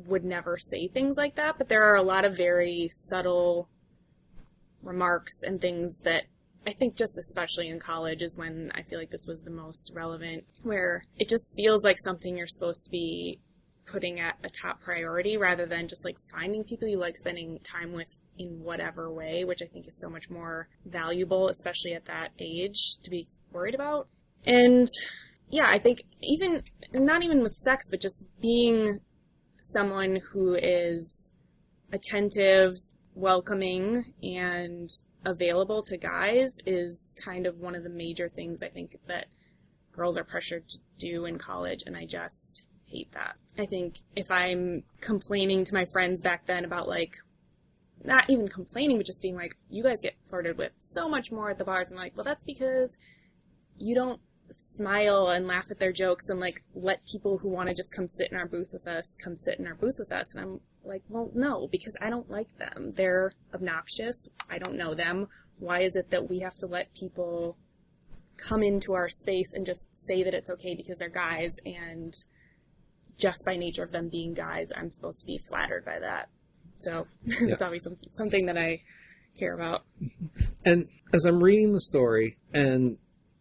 would 0.06 0.25
never 0.25 0.56
say 0.58 0.88
things 0.88 1.16
like 1.16 1.37
that, 1.37 1.56
but 1.58 1.69
there 1.69 1.82
are 1.82 1.96
a 1.96 2.02
lot 2.02 2.25
of 2.25 2.37
very 2.37 2.88
subtle 2.90 3.69
remarks 4.82 5.40
and 5.42 5.60
things 5.60 5.98
that 6.04 6.25
I 6.66 6.72
think 6.72 6.96
just 6.96 7.16
especially 7.19 7.69
in 7.69 7.78
college 7.78 8.22
is 8.22 8.36
when 8.36 8.70
I 8.75 8.82
feel 8.82 8.98
like 8.98 9.10
this 9.10 9.26
was 9.26 9.42
the 9.42 9.50
most 9.50 9.92
relevant, 9.94 10.44
where 10.62 11.04
it 11.19 11.28
just 11.28 11.50
feels 11.54 11.82
like 11.82 11.96
something 11.98 12.36
you're 12.36 12.46
supposed 12.46 12.84
to 12.84 12.90
be 12.90 13.40
putting 13.86 14.20
at 14.20 14.34
a 14.44 14.48
top 14.50 14.80
priority 14.82 15.36
rather 15.36 15.66
than 15.66 15.88
just 15.88 16.04
like 16.04 16.16
finding 16.30 16.64
people 16.64 16.86
you 16.86 16.98
like 16.98 17.16
spending 17.16 17.58
time 17.60 17.92
with 17.92 18.08
in 18.38 18.62
whatever 18.62 19.10
way, 19.10 19.44
which 19.44 19.62
I 19.62 19.66
think 19.66 19.86
is 19.88 19.98
so 19.98 20.08
much 20.08 20.28
more 20.30 20.69
valuable, 20.84 21.48
especially 21.48 21.94
at 21.94 22.04
that 22.04 22.31
age, 22.38 22.98
to 23.02 23.10
be 23.10 23.26
worried 23.50 23.74
about. 23.74 24.08
And 24.44 24.86
yeah, 25.48 25.66
I 25.66 25.78
think 25.78 26.02
even, 26.22 26.62
not 26.92 27.22
even 27.22 27.42
with 27.42 27.54
sex, 27.54 27.86
but 27.90 28.00
just 28.00 28.22
being 28.40 29.00
someone 29.58 30.20
who 30.32 30.54
is 30.54 31.32
attentive, 31.92 32.74
welcoming, 33.19 34.15
and 34.23 34.88
available 35.25 35.82
to 35.82 35.97
guys 35.97 36.56
is 36.65 37.15
kind 37.23 37.47
of 37.47 37.59
one 37.59 37.75
of 37.75 37.82
the 37.82 37.91
major 37.91 38.29
things 38.29 38.62
I 38.62 38.69
think 38.69 38.97
that 39.09 39.26
girls 39.93 40.17
are 40.17 40.25
pressured 40.25 40.69
to 40.69 40.79
do 40.99 41.25
in 41.25 41.38
college, 41.38 41.82
and 41.87 41.97
I 41.97 42.06
just 42.06 42.67
hate 42.87 43.11
that. 43.12 43.37
I 43.59 43.67
think 43.67 43.97
if 44.15 44.31
I'm 44.31 44.85
complaining 45.00 45.65
to 45.65 45.75
my 45.75 45.85
friends 45.85 46.23
back 46.23 46.47
then 46.47 46.65
about 46.65 46.88
like, 46.88 47.17
not 48.05 48.31
even 48.31 48.49
complaining, 48.49 48.97
but 48.97 49.06
just 49.06 49.20
being 49.20 49.35
like, 49.35 49.55
you 49.69 49.82
guys 49.82 50.00
get 50.00 50.15
flirted 50.25 50.56
with 50.56 50.73
so 50.79 51.09
much 51.09 51.32
more 51.32 51.50
at 51.50 51.59
the 51.59 51.65
bars. 51.65 51.88
I'm 51.91 51.97
like, 51.97 52.17
well, 52.17 52.25
that's 52.25 52.44
because 52.44 52.97
you 53.76 53.97
don't 53.97 54.20
smile 54.50 55.29
and 55.29 55.47
laugh 55.47 55.67
at 55.70 55.79
their 55.79 55.93
jokes 55.93 56.29
and 56.29 56.41
like 56.41 56.63
let 56.75 57.06
people 57.06 57.39
who 57.39 57.48
want 57.48 57.69
to 57.69 57.75
just 57.75 57.93
come 57.93 58.08
sit 58.08 58.31
in 58.31 58.39
our 58.39 58.46
booth 58.46 58.70
with 58.72 58.87
us 58.87 59.15
come 59.22 59.37
sit 59.37 59.58
in 59.58 59.67
our 59.67 59.75
booth 59.75 59.96
with 59.98 60.13
us. 60.13 60.34
And 60.34 60.44
I'm 60.44 60.60
like, 60.88 61.02
well, 61.08 61.30
no, 61.34 61.68
because 61.70 61.94
I 62.00 62.10
don't 62.10 62.28
like 62.30 62.48
them. 62.56 62.92
They're 62.96 63.32
obnoxious. 63.54 64.28
I 64.50 64.58
don't 64.58 64.76
know 64.76 64.94
them. 64.94 65.28
Why 65.58 65.82
is 65.82 65.94
it 65.96 66.10
that 66.10 66.28
we 66.28 66.40
have 66.40 66.56
to 66.58 66.66
let 66.66 66.94
people 66.94 67.56
come 68.36 68.62
into 68.62 68.94
our 68.94 69.08
space 69.08 69.52
and 69.52 69.66
just 69.66 69.84
say 69.92 70.22
that 70.22 70.34
it's 70.34 70.50
okay 70.50 70.74
because 70.74 70.98
they're 70.98 71.08
guys 71.08 71.56
and 71.66 72.14
just 73.18 73.44
by 73.44 73.56
nature 73.56 73.82
of 73.82 73.90
them 73.90 74.08
being 74.08 74.32
guys, 74.32 74.70
I'm 74.76 74.90
supposed 74.90 75.20
to 75.20 75.26
be 75.26 75.38
flattered 75.48 75.84
by 75.84 75.98
that. 76.00 76.28
So 76.76 77.06
Yeah. 77.22 77.48
it's 77.52 77.62
obviously 77.62 77.96
something 78.10 78.46
that 78.46 78.56
I 78.56 78.82
care 79.38 79.54
about. 79.54 79.82
And 80.64 80.88
as 81.12 81.24
I'm 81.24 81.42
reading 81.42 81.72
the 81.72 81.80
story, 81.80 82.38
and 82.52 82.96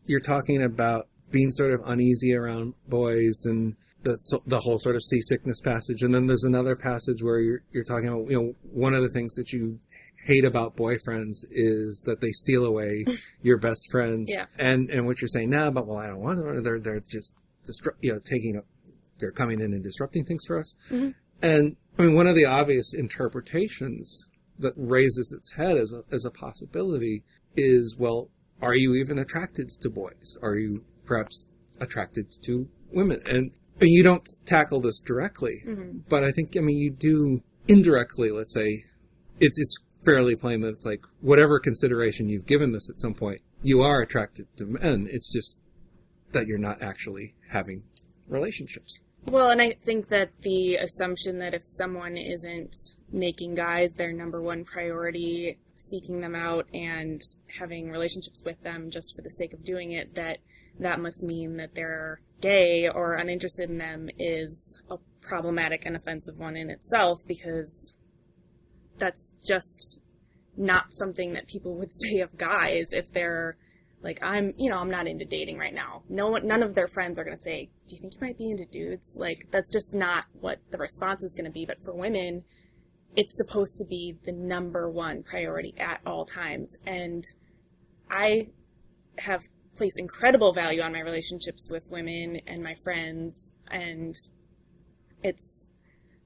you're 0.05 0.19
talking 0.19 0.63
about 0.63 1.07
being 1.29 1.51
sort 1.51 1.73
of 1.73 1.81
uneasy 1.85 2.33
around 2.33 2.73
boys 2.87 3.43
and 3.45 3.75
the 4.07 4.39
the 4.45 4.59
whole 4.59 4.79
sort 4.79 4.95
of 4.95 5.03
seasickness 5.03 5.59
passage, 5.61 6.01
and 6.01 6.13
then 6.13 6.27
there's 6.27 6.43
another 6.43 6.75
passage 6.75 7.21
where 7.21 7.39
you're 7.39 7.61
you're 7.71 7.83
talking 7.83 8.07
about 8.07 8.29
you 8.29 8.41
know 8.41 8.55
one 8.71 8.93
of 8.93 9.01
the 9.03 9.09
things 9.09 9.35
that 9.35 9.51
you 9.51 9.79
hate 10.25 10.45
about 10.45 10.75
boyfriends 10.75 11.45
is 11.51 12.03
that 12.05 12.19
they 12.21 12.31
steal 12.31 12.65
away 12.65 13.05
your 13.41 13.57
best 13.57 13.87
friends. 13.91 14.29
Yeah. 14.31 14.45
And 14.57 14.89
and 14.89 15.05
what 15.05 15.21
you're 15.21 15.27
saying 15.27 15.49
now 15.49 15.67
about 15.67 15.87
well 15.87 15.97
I 15.97 16.07
don't 16.07 16.19
want 16.19 16.37
them 16.37 16.63
they're 16.63 16.79
they're 16.79 16.99
just 16.99 17.33
distru- 17.63 17.95
you 18.01 18.13
know 18.13 18.19
taking 18.19 18.61
they're 19.19 19.31
coming 19.31 19.59
in 19.59 19.73
and 19.73 19.83
disrupting 19.83 20.25
things 20.25 20.43
for 20.45 20.59
us. 20.59 20.75
Mhm. 20.89 21.15
And 21.41 21.75
I 21.97 22.03
mean 22.03 22.15
one 22.15 22.27
of 22.27 22.35
the 22.35 22.45
obvious 22.45 22.93
interpretations 22.93 24.29
that 24.59 24.73
raises 24.75 25.31
its 25.31 25.53
head 25.53 25.77
as 25.77 25.93
a, 25.93 26.03
as 26.11 26.25
a 26.25 26.31
possibility 26.31 27.23
is, 27.55 27.95
well, 27.97 28.29
are 28.61 28.73
you 28.73 28.95
even 28.95 29.19
attracted 29.19 29.69
to 29.69 29.89
boys? 29.89 30.35
Are 30.41 30.55
you 30.55 30.83
perhaps 31.05 31.47
attracted 31.79 32.33
to 32.43 32.67
women? 32.91 33.21
And 33.27 33.51
you 33.81 34.03
don't 34.03 34.27
tackle 34.45 34.81
this 34.81 34.99
directly, 34.99 35.61
hmm 35.63 35.99
but 36.09 36.23
I 36.23 36.31
think, 36.31 36.55
I 36.57 36.61
mean, 36.61 36.77
you 36.77 36.91
do 36.91 37.41
indirectly, 37.67 38.31
let's 38.31 38.53
say, 38.53 38.85
it's, 39.39 39.59
it's 39.59 39.77
fairly 40.05 40.35
plain 40.35 40.61
that 40.61 40.69
it's 40.69 40.85
like, 40.85 41.05
whatever 41.21 41.59
consideration 41.59 42.29
you've 42.29 42.45
given 42.45 42.71
this 42.71 42.89
at 42.89 42.97
some 42.97 43.13
point, 43.13 43.41
you 43.61 43.81
are 43.81 44.01
attracted 44.01 44.47
to 44.57 44.65
men. 44.65 45.07
It's 45.09 45.31
just 45.31 45.59
that 46.31 46.47
you're 46.47 46.57
not 46.57 46.81
actually 46.81 47.35
having 47.51 47.83
relationships. 48.27 49.01
Well, 49.25 49.49
and 49.49 49.61
I 49.61 49.75
think 49.85 50.07
that 50.09 50.29
the 50.41 50.75
assumption 50.75 51.39
that 51.39 51.53
if 51.53 51.63
someone 51.65 52.15
isn't 52.15 52.73
making 53.11 53.55
guys 53.55 53.91
their 53.93 54.13
number 54.13 54.41
one 54.41 54.63
priority, 54.63 55.57
seeking 55.75 56.21
them 56.21 56.35
out 56.35 56.67
and 56.73 57.19
having 57.59 57.89
relationships 57.89 58.41
with 58.45 58.61
them 58.63 58.89
just 58.89 59.15
for 59.15 59.21
the 59.21 59.29
sake 59.29 59.53
of 59.53 59.63
doing 59.65 59.91
it, 59.91 60.15
that 60.15 60.37
that 60.79 60.99
must 60.99 61.23
mean 61.23 61.57
that 61.57 61.75
they're 61.75 62.21
gay 62.41 62.89
or 62.93 63.15
uninterested 63.15 63.69
in 63.69 63.77
them 63.77 64.09
is 64.17 64.81
a 64.89 64.97
problematic 65.21 65.85
and 65.85 65.95
offensive 65.95 66.37
one 66.37 66.55
in 66.55 66.69
itself 66.69 67.19
because 67.27 67.93
that's 68.97 69.31
just 69.45 69.99
not 70.55 70.85
something 70.91 71.33
that 71.33 71.47
people 71.47 71.75
would 71.75 71.91
say 72.01 72.19
of 72.19 72.35
guys 72.37 72.89
if 72.91 73.11
they're 73.11 73.55
like 74.01 74.21
I'm, 74.23 74.53
you 74.57 74.69
know, 74.69 74.77
I'm 74.77 74.91
not 74.91 75.07
into 75.07 75.25
dating 75.25 75.57
right 75.57 75.73
now. 75.73 76.03
No 76.07 76.27
one, 76.27 76.45
none 76.45 76.61
of 76.61 76.75
their 76.75 76.87
friends 76.87 77.17
are 77.17 77.23
going 77.23 77.35
to 77.35 77.41
say, 77.41 77.69
"Do 77.87 77.95
you 77.95 78.01
think 78.01 78.13
you 78.13 78.19
might 78.21 78.37
be 78.37 78.51
into 78.51 78.65
dudes?" 78.65 79.13
Like 79.15 79.47
that's 79.49 79.71
just 79.71 79.91
not 79.91 80.25
what 80.39 80.59
the 80.69 80.77
response 80.77 81.23
is 81.23 81.33
going 81.33 81.45
to 81.45 81.51
be. 81.51 81.65
But 81.65 81.83
for 81.83 81.95
women, 81.95 82.43
it's 83.15 83.35
supposed 83.35 83.77
to 83.79 83.85
be 83.85 84.15
the 84.23 84.31
number 84.31 84.89
one 84.89 85.23
priority 85.23 85.73
at 85.79 86.01
all 86.05 86.25
times. 86.25 86.75
And 86.85 87.23
I 88.09 88.49
have 89.17 89.41
placed 89.77 89.99
incredible 89.99 90.53
value 90.53 90.81
on 90.81 90.91
my 90.91 90.99
relationships 90.99 91.69
with 91.69 91.89
women 91.89 92.41
and 92.47 92.63
my 92.63 92.75
friends, 92.83 93.51
and 93.69 94.15
it's 95.23 95.67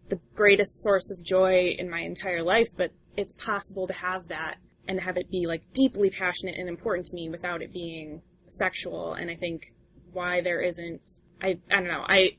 the 0.10 0.20
greatest 0.36 0.84
source 0.84 1.12
of 1.12 1.24
joy 1.24 1.76
in 1.78 1.90
my 1.90 2.00
entire 2.00 2.44
life. 2.44 2.68
But 2.76 2.92
it's 3.18 3.34
possible 3.34 3.88
to 3.88 3.94
have 3.94 4.28
that 4.30 4.56
and 4.88 5.00
have 5.00 5.18
it 5.18 5.30
be 5.30 5.46
like 5.48 5.64
deeply 5.74 6.10
passionate 6.10 6.56
and 6.58 6.68
important 6.68 7.06
to 7.08 7.16
me 7.16 7.30
without 7.30 7.62
it 7.62 7.74
being 7.74 8.22
sexual. 8.48 9.14
And 9.14 9.30
I 9.30 9.36
think 9.36 9.74
why 10.12 10.42
there 10.42 10.62
isn't, 10.62 11.02
I, 11.42 11.58
I 11.72 11.76
don't 11.76 11.88
know, 11.88 12.04
I 12.08 12.32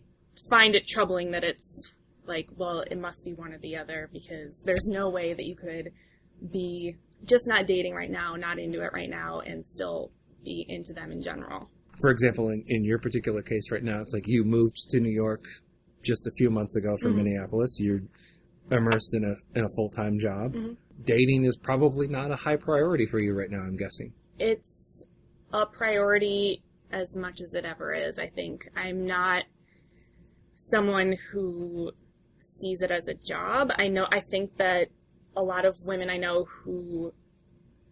find 0.50 0.75
it 0.75 0.87
troubling 0.87 1.33
that 1.33 1.45
it's 1.45 1.81
like, 2.26 2.49
well, 2.57 2.81
it 2.81 2.99
must 2.99 3.25
be 3.25 3.33
one 3.35 3.52
or 3.52 3.59
the 3.59 3.76
other 3.76 4.09
because 4.12 4.61
there's 4.64 4.87
no 4.87 5.11
way 5.11 5.35
that 5.35 5.45
you 5.45 5.57
could 5.57 5.90
be 6.50 6.97
just 7.25 7.47
not 7.47 7.66
dating 7.66 7.95
right 7.95 8.11
now, 8.11 8.35
not 8.37 8.59
into 8.59 8.83
it 8.83 8.90
right 8.95 9.11
now, 9.11 9.40
and 9.40 9.64
still 9.64 10.11
be 10.44 10.66
into 10.68 10.92
them 10.92 11.12
in 11.12 11.22
general. 11.22 11.68
For 12.00 12.11
example, 12.11 12.49
in, 12.49 12.64
in 12.68 12.84
your 12.84 12.99
particular 12.99 13.42
case 13.42 13.70
right 13.70 13.82
now, 13.82 14.00
it's 14.00 14.12
like 14.12 14.25
you 14.26 14.44
moved 14.44 14.76
to 14.90 15.00
New 15.00 15.12
York 15.12 15.44
just 16.02 16.26
a 16.26 16.30
few 16.37 16.50
months 16.50 16.76
ago 16.76 16.96
from 17.00 17.11
mm-hmm. 17.11 17.25
Minneapolis. 17.25 17.76
You're 17.78 18.00
immersed 18.70 19.14
in 19.14 19.25
a 19.25 19.58
in 19.58 19.64
a 19.64 19.68
full 19.76 19.90
time 19.90 20.18
job. 20.18 20.54
Mm-hmm. 20.54 20.72
Dating 21.04 21.44
is 21.44 21.56
probably 21.56 22.06
not 22.06 22.30
a 22.30 22.37
high 22.37 22.56
priority 22.56 23.06
for 23.06 23.18
you 23.18 23.34
right 23.34 23.50
now. 23.50 23.61
I'm 23.61 23.76
guessing 23.76 24.12
it's 24.38 25.02
a 25.52 25.66
priority 25.66 26.62
as 26.92 27.16
much 27.16 27.40
as 27.40 27.54
it 27.54 27.64
ever 27.64 27.92
is. 27.92 28.18
I 28.18 28.28
think 28.28 28.68
I'm 28.76 29.04
not 29.04 29.44
someone 30.56 31.16
who 31.30 31.92
sees 32.38 32.82
it 32.82 32.90
as 32.90 33.08
a 33.08 33.14
job. 33.14 33.70
I 33.76 33.88
know 33.88 34.06
I 34.11 34.20
think 34.20 34.56
that 34.58 34.88
a 35.37 35.42
lot 35.42 35.64
of 35.64 35.80
women 35.84 36.11
I 36.11 36.18
know 36.18 36.44
who 36.44 37.12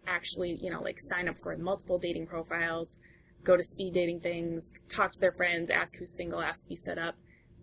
actually, 0.07 0.59
you 0.61 0.71
know, 0.71 0.81
like 0.83 0.99
sign 0.99 1.29
up 1.29 1.37
for 1.43 1.57
multiple 1.57 1.99
dating 1.99 2.27
profiles, 2.27 2.99
go 3.45 3.57
to 3.57 3.63
speed 3.63 3.95
dating 3.95 4.21
things, 4.21 4.71
talk 4.89 5.13
to 5.13 5.21
their 5.21 5.33
friends, 5.33 5.71
ask 5.71 5.97
who's 5.99 6.17
single, 6.17 6.41
ask 6.41 6.63
to 6.63 6.69
be 6.69 6.77
set 6.77 6.99
up 6.99 7.15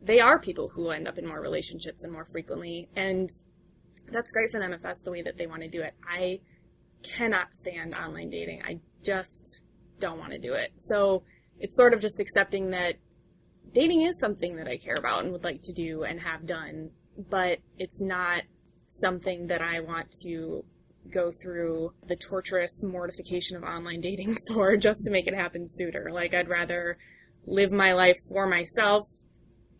they 0.01 0.19
are 0.19 0.39
people 0.39 0.69
who 0.69 0.89
end 0.89 1.07
up 1.07 1.17
in 1.17 1.27
more 1.27 1.41
relationships 1.41 2.03
and 2.03 2.11
more 2.11 2.25
frequently. 2.25 2.87
And 2.95 3.29
that's 4.11 4.31
great 4.31 4.51
for 4.51 4.59
them 4.59 4.73
if 4.73 4.81
that's 4.81 5.01
the 5.01 5.11
way 5.11 5.21
that 5.23 5.37
they 5.37 5.47
want 5.47 5.63
to 5.63 5.67
do 5.67 5.81
it. 5.81 5.93
I 6.07 6.39
cannot 7.03 7.53
stand 7.53 7.97
online 7.97 8.29
dating. 8.29 8.61
I 8.63 8.79
just 9.03 9.61
don't 9.99 10.19
want 10.19 10.31
to 10.31 10.39
do 10.39 10.53
it. 10.53 10.73
So 10.77 11.21
it's 11.59 11.75
sort 11.75 11.93
of 11.93 12.01
just 12.01 12.19
accepting 12.19 12.71
that 12.71 12.95
dating 13.71 14.03
is 14.03 14.19
something 14.19 14.57
that 14.57 14.67
I 14.67 14.77
care 14.77 14.95
about 14.97 15.23
and 15.23 15.31
would 15.33 15.43
like 15.43 15.61
to 15.63 15.73
do 15.73 16.03
and 16.03 16.19
have 16.19 16.45
done, 16.45 16.91
but 17.29 17.59
it's 17.77 17.99
not 17.99 18.43
something 18.87 19.47
that 19.47 19.61
I 19.61 19.81
want 19.81 20.11
to 20.23 20.63
go 21.11 21.31
through 21.31 21.91
the 22.07 22.15
torturous 22.15 22.83
mortification 22.83 23.57
of 23.57 23.63
online 23.63 24.01
dating 24.01 24.37
for 24.53 24.77
just 24.77 25.03
to 25.03 25.11
make 25.11 25.27
it 25.27 25.33
happen 25.33 25.65
sooner. 25.67 26.09
Like 26.11 26.33
I'd 26.33 26.49
rather 26.49 26.97
live 27.45 27.71
my 27.71 27.93
life 27.93 28.17
for 28.29 28.47
myself 28.47 29.07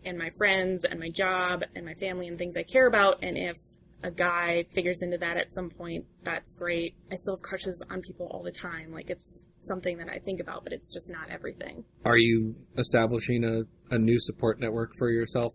and 0.05 0.17
my 0.17 0.29
friends 0.37 0.85
and 0.89 0.99
my 0.99 1.09
job 1.09 1.63
and 1.75 1.85
my 1.85 1.93
family 1.95 2.27
and 2.27 2.37
things 2.37 2.55
I 2.57 2.63
care 2.63 2.87
about. 2.87 3.19
And 3.23 3.37
if 3.37 3.57
a 4.03 4.11
guy 4.11 4.63
figures 4.73 4.99
into 5.01 5.17
that 5.17 5.37
at 5.37 5.51
some 5.51 5.69
point, 5.69 6.05
that's 6.23 6.53
great. 6.53 6.95
I 7.11 7.15
still 7.15 7.35
have 7.35 7.41
crushes 7.41 7.81
on 7.89 8.01
people 8.01 8.27
all 8.31 8.43
the 8.43 8.51
time. 8.51 8.91
Like 8.91 9.09
it's 9.09 9.45
something 9.59 9.97
that 9.97 10.09
I 10.09 10.19
think 10.19 10.39
about, 10.39 10.63
but 10.63 10.71
it's 10.71 10.93
just 10.93 11.09
not 11.09 11.29
everything. 11.29 11.83
Are 12.05 12.17
you 12.17 12.55
establishing 12.77 13.43
a, 13.43 13.63
a 13.93 13.97
new 13.97 14.19
support 14.19 14.59
network 14.59 14.93
for 14.97 15.09
yourself 15.09 15.51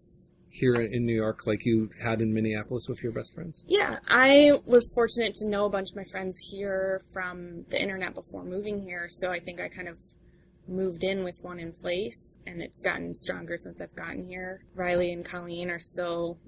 here 0.52 0.75
in 0.75 1.06
New 1.06 1.14
York 1.14 1.47
like 1.47 1.64
you 1.64 1.90
had 2.00 2.21
in 2.21 2.32
Minneapolis 2.32 2.87
with 2.88 3.02
your 3.02 3.12
best 3.12 3.35
friends? 3.35 3.64
Yeah, 3.66 3.99
I 4.09 4.52
was 4.66 4.90
fortunate 4.94 5.35
to 5.37 5.49
know 5.49 5.64
a 5.64 5.71
bunch 5.71 5.90
of 5.90 5.97
my 5.97 6.04
friends 6.11 6.38
here 6.50 7.02
from 7.12 7.64
the 7.71 7.80
internet 7.80 8.14
before 8.14 8.44
moving 8.44 8.80
here, 8.80 9.09
so 9.09 9.30
I 9.30 9.40
think 9.40 9.61
I 9.61 9.68
kind 9.68 9.88
of 9.88 9.99
moved 10.68 11.04
in 11.04 11.25
with 11.25 11.37
one 11.40 11.59
in 11.59 11.73
place 11.73 12.37
and 12.47 12.62
it's 12.62 12.80
gotten 12.80 13.14
stronger 13.14 13.56
since 13.56 13.80
I've 13.80 13.97
gotten 13.97 14.23
here. 14.23 14.64
Riley 14.75 15.12
and 15.12 15.25
Colleen 15.25 15.71
are 15.71 15.80
still, 15.80 16.38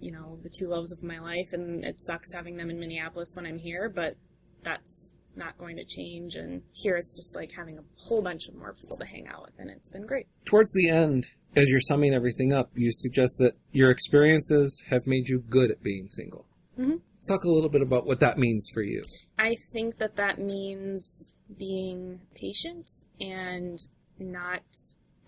you 0.00 0.12
know, 0.12 0.38
the 0.42 0.50
two 0.50 0.68
loves 0.68 0.92
of 0.92 1.02
my 1.02 1.18
life 1.18 1.48
and 1.52 1.84
it 1.84 2.00
sucks 2.00 2.32
having 2.32 2.56
them 2.56 2.68
in 2.68 2.78
Minneapolis 2.78 3.32
when 3.34 3.46
I'm 3.46 3.58
here, 3.58 3.88
but 3.88 4.16
that's 4.62 5.12
not 5.36 5.58
going 5.58 5.76
to 5.76 5.84
change 5.84 6.34
and 6.34 6.62
here 6.72 6.96
it's 6.96 7.16
just 7.16 7.34
like 7.34 7.50
having 7.52 7.78
a 7.78 7.82
whole 7.96 8.22
bunch 8.22 8.48
of 8.48 8.54
more 8.54 8.74
people 8.74 8.96
to 8.96 9.04
hang 9.04 9.26
out 9.28 9.42
with 9.42 9.54
and 9.58 9.70
it's 9.70 9.88
been 9.88 10.06
great. 10.06 10.26
Towards 10.44 10.72
the 10.72 10.88
end, 10.88 11.26
as 11.56 11.68
you're 11.68 11.80
summing 11.80 12.14
everything 12.14 12.52
up, 12.52 12.70
you 12.74 12.90
suggest 12.92 13.38
that 13.38 13.54
your 13.72 13.90
experiences 13.90 14.84
have 14.88 15.06
made 15.06 15.28
you 15.28 15.38
good 15.38 15.70
at 15.70 15.82
being 15.82 16.08
single. 16.08 16.46
Mm-hmm. 16.78 16.96
Let's 17.14 17.26
talk 17.26 17.44
a 17.44 17.50
little 17.50 17.70
bit 17.70 17.82
about 17.82 18.06
what 18.06 18.20
that 18.20 18.36
means 18.36 18.68
for 18.72 18.82
you. 18.82 19.02
I 19.38 19.56
think 19.72 19.98
that 19.98 20.16
that 20.16 20.38
means 20.38 21.32
being 21.58 22.20
patient 22.34 22.88
and 23.20 23.78
not 24.18 24.62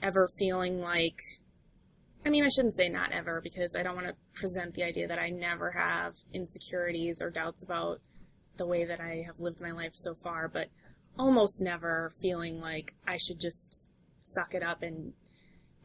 ever 0.02 0.28
feeling 0.38 0.80
like 0.80 1.18
I 2.26 2.30
mean, 2.30 2.44
I 2.44 2.48
shouldn't 2.48 2.74
say 2.74 2.88
not 2.88 3.12
ever 3.12 3.40
because 3.40 3.74
I 3.74 3.82
don't 3.82 3.94
want 3.94 4.08
to 4.08 4.14
present 4.34 4.74
the 4.74 4.82
idea 4.82 5.08
that 5.08 5.18
I 5.18 5.30
never 5.30 5.70
have 5.70 6.14
insecurities 6.34 7.22
or 7.22 7.30
doubts 7.30 7.62
about 7.62 8.00
the 8.58 8.66
way 8.66 8.84
that 8.84 9.00
I 9.00 9.24
have 9.26 9.40
lived 9.40 9.60
my 9.60 9.72
life 9.72 9.92
so 9.94 10.14
far, 10.14 10.48
but 10.48 10.68
almost 11.18 11.60
never 11.60 12.12
feeling 12.20 12.60
like 12.60 12.94
I 13.06 13.16
should 13.16 13.40
just 13.40 13.88
suck 14.20 14.54
it 14.54 14.62
up 14.62 14.82
and 14.82 15.12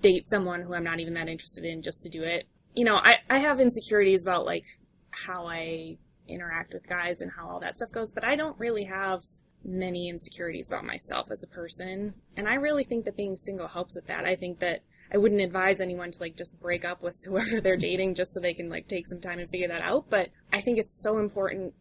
date 0.02 0.26
someone 0.28 0.62
who 0.62 0.74
I'm 0.74 0.84
not 0.84 1.00
even 1.00 1.14
that 1.14 1.30
interested 1.30 1.64
in 1.64 1.82
just 1.82 2.02
to 2.04 2.10
do 2.10 2.24
it. 2.24 2.46
You 2.76 2.86
know, 2.86 2.96
I, 2.96 3.16
I 3.30 3.40
have 3.40 3.60
insecurities 3.60 4.24
about 4.24 4.46
like 4.46 4.66
how 5.12 5.48
I 5.48 5.98
interact 6.28 6.74
with 6.74 6.88
guys 6.88 7.22
and 7.22 7.32
how 7.32 7.50
all 7.50 7.60
that 7.62 7.76
stuff 7.76 7.92
goes, 7.92 8.12
but 8.12 8.26
I 8.26 8.36
don't 8.36 8.60
really 8.60 8.86
have 8.86 9.22
many 9.64 10.10
insecurities 10.10 10.70
about 10.70 10.84
myself 10.84 11.32
as 11.32 11.44
a 11.44 11.48
person. 11.48 12.14
And 12.36 12.48
I 12.48 12.56
really 12.56 12.84
think 12.84 13.06
that 13.06 13.16
being 13.16 13.36
single 13.36 13.68
helps 13.68 13.96
with 13.96 14.08
that. 14.08 14.26
I 14.26 14.36
think 14.36 14.60
that 14.60 14.82
I 15.14 15.18
wouldn't 15.18 15.42
advise 15.42 15.80
anyone 15.80 16.12
to 16.12 16.20
like 16.20 16.36
just 16.36 16.60
break 16.60 16.84
up 16.84 17.02
with 17.02 17.16
whoever 17.26 17.62
they're 17.62 17.78
dating 17.78 18.16
just 18.16 18.34
so 18.34 18.40
they 18.40 18.54
can 18.54 18.70
like 18.70 18.88
take 18.88 19.08
some 19.08 19.22
time 19.22 19.40
and 19.40 19.50
figure 19.50 19.68
that 19.70 19.82
out. 19.82 20.10
But 20.10 20.30
I 20.52 20.62
think 20.62 20.78
it's 20.78 21.02
so 21.02 21.20
important 21.20 21.74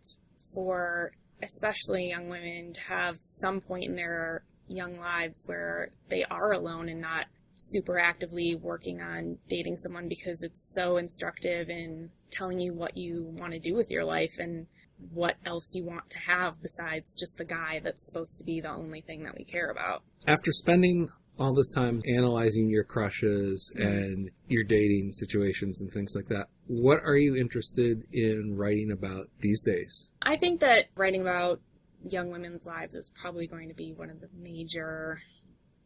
for 0.54 1.12
especially 1.42 2.08
young 2.08 2.28
women 2.28 2.72
to 2.72 2.80
have 2.82 3.16
some 3.26 3.60
point 3.60 3.84
in 3.84 3.96
their 3.96 4.44
young 4.68 4.98
lives 4.98 5.42
where 5.46 5.88
they 6.08 6.24
are 6.24 6.52
alone 6.52 6.88
and 6.88 7.00
not 7.00 7.26
super 7.54 7.98
actively 7.98 8.54
working 8.54 9.00
on 9.00 9.38
dating 9.48 9.76
someone 9.76 10.08
because 10.08 10.42
it's 10.42 10.74
so 10.74 10.96
instructive 10.96 11.68
in 11.68 12.10
telling 12.30 12.58
you 12.58 12.72
what 12.72 12.96
you 12.96 13.24
want 13.38 13.52
to 13.52 13.58
do 13.58 13.74
with 13.74 13.90
your 13.90 14.04
life 14.04 14.34
and 14.38 14.66
what 15.10 15.36
else 15.44 15.70
you 15.74 15.84
want 15.84 16.08
to 16.10 16.18
have 16.18 16.60
besides 16.62 17.14
just 17.14 17.36
the 17.36 17.44
guy 17.44 17.80
that's 17.82 18.06
supposed 18.06 18.38
to 18.38 18.44
be 18.44 18.60
the 18.60 18.70
only 18.70 19.00
thing 19.00 19.24
that 19.24 19.36
we 19.36 19.44
care 19.44 19.70
about. 19.70 20.02
After 20.26 20.52
spending 20.52 21.10
all 21.38 21.54
this 21.54 21.70
time 21.70 22.02
analyzing 22.06 22.68
your 22.68 22.84
crushes 22.84 23.72
mm-hmm. 23.76 23.86
and 23.86 24.30
your 24.48 24.64
dating 24.64 25.12
situations 25.12 25.80
and 25.80 25.90
things 25.90 26.14
like 26.14 26.28
that, 26.28 26.48
what 26.66 27.00
are 27.04 27.16
you 27.16 27.36
interested 27.36 28.04
in 28.12 28.56
writing 28.56 28.90
about 28.92 29.28
these 29.40 29.62
days? 29.62 30.12
I 30.22 30.36
think 30.36 30.60
that 30.60 30.90
writing 30.94 31.22
about 31.22 31.60
young 32.04 32.30
women's 32.30 32.66
lives 32.66 32.94
is 32.94 33.10
probably 33.20 33.46
going 33.46 33.68
to 33.68 33.74
be 33.74 33.92
one 33.92 34.10
of 34.10 34.20
the 34.20 34.28
major 34.36 35.20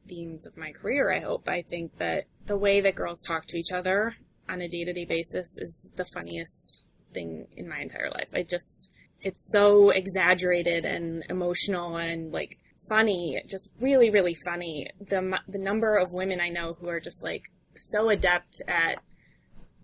themes 0.08 0.46
of 0.46 0.56
my 0.56 0.72
career, 0.72 1.12
I 1.12 1.20
hope. 1.20 1.48
I 1.48 1.62
think 1.62 1.98
that 1.98 2.24
the 2.46 2.56
way 2.56 2.80
that 2.80 2.94
girls 2.94 3.18
talk 3.18 3.46
to 3.46 3.56
each 3.56 3.72
other 3.72 4.14
on 4.48 4.60
a 4.60 4.68
day 4.68 4.84
to 4.84 4.92
day 4.92 5.04
basis 5.04 5.58
is 5.58 5.90
the 5.96 6.04
funniest 6.14 6.84
thing 7.12 7.46
in 7.56 7.68
my 7.68 7.80
entire 7.80 8.10
life. 8.10 8.28
I 8.32 8.42
just, 8.42 8.94
it's 9.20 9.42
so 9.52 9.90
exaggerated 9.90 10.84
and 10.84 11.24
emotional 11.28 11.96
and 11.96 12.32
like 12.32 12.56
funny, 12.88 13.40
just 13.46 13.70
really, 13.80 14.10
really 14.10 14.36
funny. 14.44 14.88
The, 15.00 15.38
the 15.48 15.58
number 15.58 15.96
of 15.96 16.12
women 16.12 16.40
I 16.40 16.48
know 16.48 16.74
who 16.74 16.88
are 16.88 17.00
just 17.00 17.22
like 17.22 17.42
so 17.76 18.08
adept 18.10 18.62
at 18.68 19.00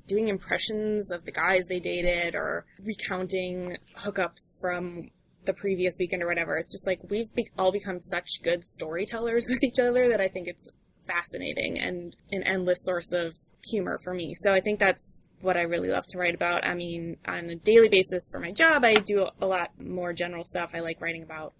doing 0.06 0.28
impressions 0.28 1.10
of 1.10 1.24
the 1.24 1.32
guys 1.32 1.64
they 1.68 1.80
dated 1.80 2.34
or 2.34 2.66
recounting 2.84 3.76
hookups 3.96 4.60
from 4.60 5.10
the 5.44 5.52
previous 5.52 5.96
weekend 5.98 6.22
or 6.22 6.26
whatever. 6.26 6.56
It's 6.56 6.72
just 6.72 6.86
like 6.86 7.00
we've 7.08 7.32
be- 7.34 7.50
all 7.58 7.72
become 7.72 7.98
such 7.98 8.42
good 8.42 8.64
storytellers 8.64 9.46
with 9.50 9.62
each 9.62 9.78
other 9.80 10.08
that 10.08 10.20
I 10.20 10.28
think 10.28 10.48
it's 10.48 10.68
fascinating 11.06 11.78
and 11.78 12.16
an 12.30 12.42
endless 12.44 12.80
source 12.84 13.12
of 13.12 13.34
humor 13.64 13.98
for 14.02 14.14
me. 14.14 14.34
So 14.34 14.52
I 14.52 14.60
think 14.60 14.78
that's 14.78 15.20
what 15.40 15.56
I 15.56 15.62
really 15.62 15.88
love 15.88 16.06
to 16.08 16.18
write 16.18 16.34
about. 16.34 16.64
I 16.64 16.74
mean, 16.74 17.16
on 17.26 17.50
a 17.50 17.56
daily 17.56 17.88
basis 17.88 18.30
for 18.30 18.38
my 18.38 18.52
job, 18.52 18.84
I 18.84 18.94
do 18.94 19.26
a 19.40 19.46
lot 19.46 19.70
more 19.80 20.12
general 20.12 20.44
stuff. 20.44 20.70
I 20.74 20.80
like 20.80 21.00
writing 21.00 21.22
about 21.22 21.54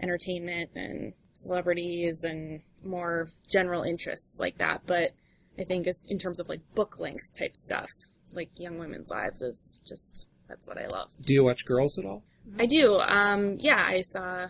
entertainment 0.00 0.70
and 0.74 1.12
celebrities 1.32 2.24
and 2.24 2.60
more 2.84 3.28
general 3.48 3.82
interests 3.82 4.28
like 4.38 4.58
that. 4.58 4.82
But 4.86 5.12
I 5.58 5.64
think 5.64 5.86
as, 5.86 6.00
in 6.08 6.18
terms 6.18 6.40
of 6.40 6.48
like 6.48 6.60
book 6.74 6.98
length 6.98 7.36
type 7.38 7.56
stuff, 7.56 7.90
like 8.32 8.50
young 8.58 8.78
women's 8.78 9.08
lives 9.08 9.42
is 9.42 9.78
just 9.86 10.26
that's 10.48 10.66
what 10.66 10.78
I 10.78 10.86
love. 10.86 11.10
Do 11.20 11.34
you 11.34 11.44
watch 11.44 11.64
Girls 11.64 11.98
at 11.98 12.04
all? 12.04 12.22
I 12.58 12.66
do. 12.66 12.98
Um, 12.98 13.58
yeah, 13.58 13.84
I 13.86 14.00
saw. 14.00 14.48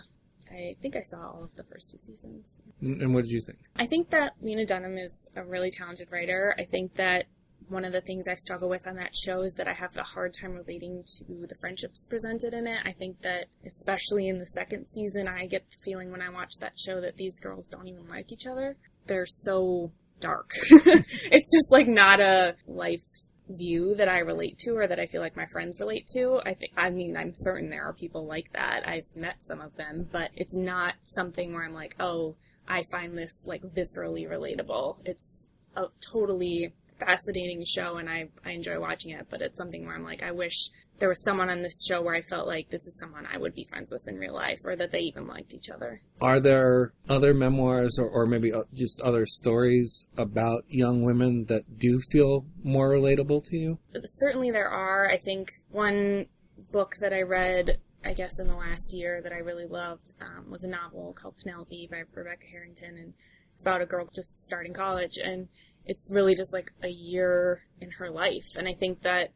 I 0.51 0.77
think 0.81 0.97
I 0.97 1.03
saw 1.03 1.19
all 1.19 1.45
of 1.45 1.55
the 1.57 1.65
first 1.65 1.91
two 1.91 1.99
seasons. 1.99 2.61
And 2.81 3.13
what 3.13 3.25
did 3.25 3.33
you 3.33 3.41
think? 3.41 3.59
I 3.77 3.87
think 3.87 4.11
that 4.11 4.33
Lena 4.41 4.65
Dunham 4.65 4.97
is 4.97 5.29
a 5.37 5.45
really 5.45 5.71
talented 5.71 6.11
writer. 6.11 6.55
I 6.59 6.65
think 6.65 6.95
that 6.95 7.27
one 7.69 7.85
of 7.85 7.93
the 7.93 8.01
things 8.01 8.27
I 8.29 8.35
struggle 8.35 8.69
with 8.69 8.87
on 8.87 8.97
that 8.97 9.15
show 9.15 9.43
is 9.43 9.55
that 9.55 9.69
I 9.69 9.75
have 9.75 9.97
a 9.97 10.03
hard 10.03 10.35
time 10.35 10.53
relating 10.53 11.05
to 11.19 11.47
the 11.47 11.55
friendships 11.61 12.07
presented 12.07 12.55
in 12.55 12.67
it. 12.67 12.79
I 12.85 12.93
think 12.93 13.21
that, 13.23 13.47
especially 13.67 14.29
in 14.29 14.39
the 14.39 14.47
second 14.47 14.87
season, 14.87 15.29
I 15.29 15.47
get 15.47 15.65
the 15.71 15.77
feeling 15.85 16.11
when 16.11 16.23
I 16.23 16.31
watch 16.31 16.55
that 16.61 16.79
show 16.79 17.01
that 17.01 17.17
these 17.17 17.39
girls 17.41 17.67
don't 17.67 17.89
even 17.89 18.09
like 18.09 18.33
each 18.33 18.47
other. 18.47 18.77
They're 19.07 19.27
so 19.27 19.93
dark. 20.21 20.51
it's 20.71 21.53
just 21.53 21.71
like 21.71 21.89
not 21.89 22.21
a 22.21 22.55
life 22.67 23.03
view 23.49 23.95
that 23.95 24.09
I 24.09 24.19
relate 24.19 24.59
to 24.59 24.73
or 24.73 24.87
that 24.87 25.01
I 25.01 25.07
feel 25.07 25.21
like 25.21 25.37
my 25.37 25.47
friends 25.47 25.81
relate 25.81 26.07
to. 26.15 26.41
I 26.45 26.55
think 26.55 26.73
I 26.77 26.91
mean 26.91 27.17
I'm 27.17 27.33
certain 27.35 27.71
there 27.71 27.85
are 27.85 27.93
people 27.93 28.27
like 28.27 28.53
that. 28.53 28.87
I've 28.87 29.15
met 29.17 29.43
some 29.43 29.61
of 29.61 29.75
them, 29.77 30.09
but 30.11 30.31
it's 30.37 30.55
not 30.55 30.95
something 31.05 31.53
where 31.53 31.65
I'm 31.65 31.73
like, 31.73 31.97
"Oh, 31.99 32.35
I 32.67 32.83
find 32.91 33.17
this 33.17 33.43
like 33.45 33.63
viscerally 33.63 34.29
relatable." 34.29 34.99
It's 35.05 35.47
a 35.77 35.87
totally 36.01 36.73
fascinating 36.99 37.65
show 37.65 37.97
and 37.97 38.09
I, 38.09 38.29
I 38.45 38.51
enjoy 38.53 38.81
watching 38.81 39.13
it, 39.13 39.27
but 39.31 39.43
it's 39.43 39.57
something 39.57 39.87
where 39.87 39.95
I'm 39.95 40.05
like, 40.05 40.23
I 40.23 40.33
wish 40.33 40.71
there 40.99 41.09
was 41.09 41.23
someone 41.23 41.49
on 41.49 41.63
this 41.63 41.85
show 41.87 42.03
where 42.03 42.15
I 42.15 42.23
felt 42.23 42.47
like 42.49 42.71
this 42.71 42.85
is 42.87 42.99
someone 42.99 43.25
I 43.33 43.39
would 43.39 43.55
be 43.55 43.65
friends 43.65 43.93
with 43.93 44.07
in 44.09 44.17
real 44.17 44.35
life 44.35 44.59
or 44.65 44.75
that 44.77 44.91
they 44.91 45.01
even 45.01 45.27
liked 45.27 45.55
each 45.55 45.71
other. 45.71 46.01
Are 46.21 46.41
there 46.41 46.93
other 47.09 47.35
memoirs 47.35 47.99
or, 47.99 48.09
or 48.09 48.27
maybe 48.27 48.53
uh, 48.53 48.63
just 48.75 49.01
other 49.03 49.25
stories 49.27 50.09
about 50.17 50.65
young 50.69 51.03
women 51.03 51.45
that 51.49 51.79
do 51.79 52.01
feel 52.11 52.45
more 52.65 52.91
relatable 52.91 53.45
to 53.45 53.57
you? 53.57 53.79
Certainly 54.05 54.51
there 54.51 54.69
are. 54.69 55.09
I 55.09 55.19
think 55.19 55.53
one 55.71 56.27
book 56.73 56.97
that 57.01 57.13
I 57.13 57.23
read 57.23 57.79
I 58.05 58.13
guess 58.13 58.39
in 58.39 58.47
the 58.47 58.55
last 58.55 58.95
year 58.95 59.21
that 59.23 59.33
I 59.33 59.39
really 59.39 59.67
loved 59.67 60.13
um, 60.21 60.51
was 60.51 60.63
a 60.63 60.69
novel 60.69 61.13
called 61.21 61.35
Penelope 61.43 61.89
by 61.91 62.03
Rebecca 62.15 62.47
Harrington, 62.47 62.97
and 62.97 63.13
it's 63.53 63.63
about 63.63 63.83
a 63.83 63.87
girl 63.87 64.09
just 64.15 64.39
starting 64.39 64.73
college, 64.73 65.19
and 65.23 65.49
it's 65.89 66.11
really 66.11 66.35
just 66.35 66.53
like 66.53 66.71
a 66.83 66.89
year 66.89 67.63
in 67.81 67.91
her 67.93 68.11
life. 68.11 68.47
And 68.55 68.69
I 68.69 68.75
think 68.75 69.03
that 69.03 69.31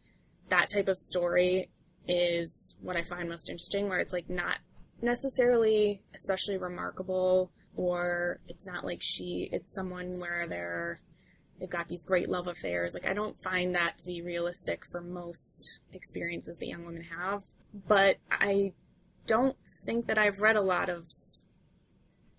that 0.51 0.71
type 0.71 0.87
of 0.87 1.01
story 1.01 1.71
is 2.07 2.77
what 2.81 2.97
I 2.97 3.05
find 3.05 3.29
most 3.29 3.49
interesting, 3.49 3.89
where 3.89 4.01
it's 4.01 4.13
like 4.13 4.29
not 4.29 4.59
necessarily 5.01 6.03
especially 6.15 6.59
remarkable, 6.59 7.51
or 7.75 8.39
it's 8.49 8.67
not 8.67 8.85
like 8.85 9.01
she, 9.01 9.49
it's 9.51 9.73
someone 9.73 10.21
where 10.21 10.47
they're, 10.47 11.01
they've 11.59 11.71
got 11.71 11.89
these 11.89 12.03
great 12.03 12.29
love 12.29 12.47
affairs. 12.49 12.93
Like, 12.93 13.07
I 13.07 13.15
don't 13.15 13.41
find 13.43 13.75
that 13.75 13.97
to 13.99 14.07
be 14.07 14.21
realistic 14.21 14.85
for 14.85 15.01
most 15.01 15.81
experiences 15.95 16.59
that 16.59 16.67
young 16.67 16.85
women 16.85 17.07
have. 17.17 17.45
But 17.89 18.17
I 18.31 18.75
don't 19.27 19.57
think 19.87 20.07
that 20.09 20.19
I've 20.19 20.41
read 20.41 20.57
a 20.57 20.63
lot 20.63 20.91
of 20.91 21.07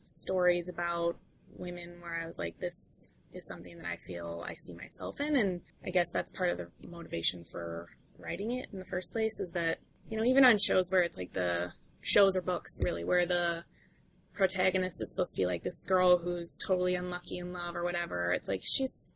stories 0.02 0.70
about 0.70 1.16
women 1.58 2.00
where 2.00 2.22
I 2.22 2.28
was 2.28 2.38
like, 2.38 2.60
this 2.60 3.13
is 3.36 3.46
something 3.46 3.78
that 3.78 3.86
I 3.86 3.98
feel 3.98 4.44
I 4.48 4.56
see 4.56 4.74
myself 4.74 5.20
in. 5.20 5.36
And 5.36 5.62
I 5.86 5.90
guess 5.90 6.10
that's 6.10 6.30
part 6.32 6.50
of 6.50 6.58
the 6.58 6.88
motivation 6.88 7.44
for 7.44 7.90
writing 8.18 8.52
it 8.52 8.70
in 8.72 8.80
the 8.80 8.86
first 8.86 9.12
place 9.12 9.40
is 9.40 9.52
that, 9.52 9.80
you 10.10 10.18
know, 10.18 10.24
even 10.24 10.46
on 10.46 10.58
shows 10.58 10.90
where 10.92 11.02
it's 11.02 11.18
like 11.18 11.34
the 11.34 11.74
shows 12.02 12.36
or 12.36 12.42
books 12.42 12.80
really, 12.82 13.04
where 13.04 13.26
the 13.26 13.64
protagonist 14.34 15.02
is 15.02 15.12
supposed 15.12 15.32
to 15.34 15.38
be 15.38 15.46
like 15.46 15.64
this 15.64 15.80
girl 15.82 16.18
who's 16.18 16.56
totally 16.56 16.96
unlucky 16.96 17.38
in 17.38 17.54
love 17.54 17.76
or 17.76 17.84
whatever, 17.84 18.32
it's 18.34 18.48
like 18.48 18.62
she's 18.64 19.14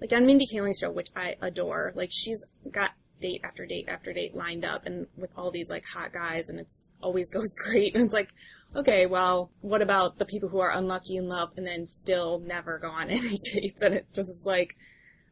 like 0.00 0.12
on 0.12 0.26
Mindy 0.26 0.46
Kaling's 0.46 0.78
show, 0.78 0.90
which 0.90 1.08
I 1.16 1.36
adore, 1.42 1.92
like 1.94 2.10
she's 2.12 2.44
got 2.70 2.90
date 3.20 3.40
after 3.44 3.66
date 3.66 3.88
after 3.88 4.12
date 4.12 4.34
lined 4.34 4.64
up 4.64 4.86
and 4.86 5.06
with 5.16 5.30
all 5.36 5.50
these 5.50 5.68
like 5.68 5.84
hot 5.84 6.12
guys 6.12 6.48
and 6.48 6.60
it's 6.60 6.92
always 7.02 7.28
goes 7.32 7.54
great 7.54 7.94
and 7.94 8.04
it's 8.04 8.12
like 8.12 8.30
okay 8.76 9.06
well 9.06 9.50
what 9.60 9.82
about 9.82 10.18
the 10.18 10.24
people 10.24 10.48
who 10.48 10.60
are 10.60 10.72
unlucky 10.72 11.16
in 11.16 11.28
love 11.28 11.50
and 11.56 11.66
then 11.66 11.86
still 11.86 12.40
never 12.40 12.78
go 12.78 12.88
on 12.88 13.10
any 13.10 13.36
dates 13.52 13.82
and 13.82 13.94
it 13.94 14.06
just 14.14 14.30
is 14.30 14.42
like 14.44 14.74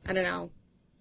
i 0.07 0.13
don't 0.13 0.25
know 0.25 0.51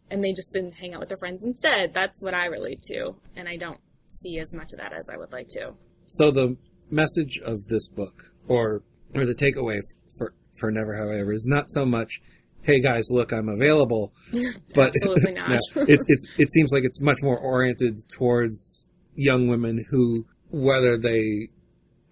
and 0.10 0.24
they 0.24 0.34
just 0.34 0.52
didn't 0.52 0.74
hang 0.74 0.94
out 0.94 1.00
with 1.00 1.10
their 1.10 1.18
friends 1.18 1.44
instead 1.44 1.94
that's 1.94 2.22
what 2.22 2.34
i 2.34 2.46
relate 2.46 2.82
to 2.82 3.16
and 3.36 3.48
i 3.48 3.56
don't 3.56 3.80
see 4.08 4.40
as 4.40 4.54
much 4.54 4.72
of 4.74 4.80
that 4.80 4.94
as 4.94 5.10
i 5.10 5.18
would 5.18 5.32
like 5.32 5.48
to 5.48 5.74
so 6.06 6.32
the 6.32 6.56
message 6.90 7.40
of 7.44 7.68
this 7.68 7.88
book 7.88 8.32
or 8.48 8.84
or 9.16 9.26
the 9.26 9.34
takeaway 9.34 9.82
for 10.18 10.34
for 10.58 10.72
never 10.72 10.96
However, 10.96 11.34
is 11.34 11.46
not 11.46 11.70
so 11.70 11.86
much 11.86 12.22
hey 12.66 12.82
guys, 12.82 13.10
look, 13.12 13.32
I'm 13.32 13.50
available. 13.50 14.12
But 14.74 14.90
absolutely 14.90 15.34
not. 15.36 15.50
no, 15.50 15.84
it's 15.88 16.04
it's 16.08 16.28
it 16.38 16.52
seems 16.52 16.74
like 16.74 16.84
it's 16.84 17.00
much 17.00 17.22
more 17.22 17.38
oriented 17.38 17.98
towards 18.18 18.88
young 19.14 19.48
women 19.48 19.86
who, 19.90 20.26
whether 20.50 20.98
they 20.98 21.50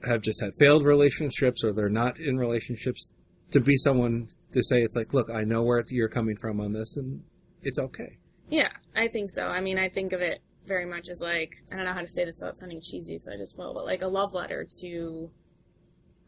have 0.07 0.21
just 0.21 0.41
had 0.41 0.53
failed 0.55 0.83
relationships 0.83 1.63
or 1.63 1.73
they're 1.73 1.89
not 1.89 2.19
in 2.19 2.37
relationships, 2.37 3.11
to 3.51 3.59
be 3.59 3.77
someone 3.77 4.27
to 4.51 4.63
say 4.63 4.81
it's 4.81 4.95
like, 4.95 5.13
look, 5.13 5.29
I 5.29 5.43
know 5.43 5.63
where 5.63 5.83
you're 5.89 6.09
coming 6.09 6.35
from 6.37 6.59
on 6.59 6.73
this, 6.73 6.97
and 6.97 7.23
it's 7.61 7.79
okay. 7.79 8.17
Yeah, 8.49 8.69
I 8.95 9.07
think 9.07 9.29
so. 9.31 9.43
I 9.43 9.61
mean, 9.61 9.77
I 9.77 9.89
think 9.89 10.13
of 10.13 10.21
it 10.21 10.41
very 10.65 10.85
much 10.85 11.09
as 11.09 11.19
like 11.21 11.55
I 11.71 11.75
don't 11.75 11.85
know 11.85 11.93
how 11.93 12.01
to 12.01 12.07
say 12.07 12.25
this 12.25 12.37
without 12.39 12.57
sounding 12.57 12.81
cheesy, 12.81 13.17
so 13.19 13.31
I 13.33 13.37
just 13.37 13.57
will, 13.57 13.73
but 13.73 13.85
like 13.85 14.01
a 14.01 14.07
love 14.07 14.33
letter 14.33 14.65
to 14.81 15.29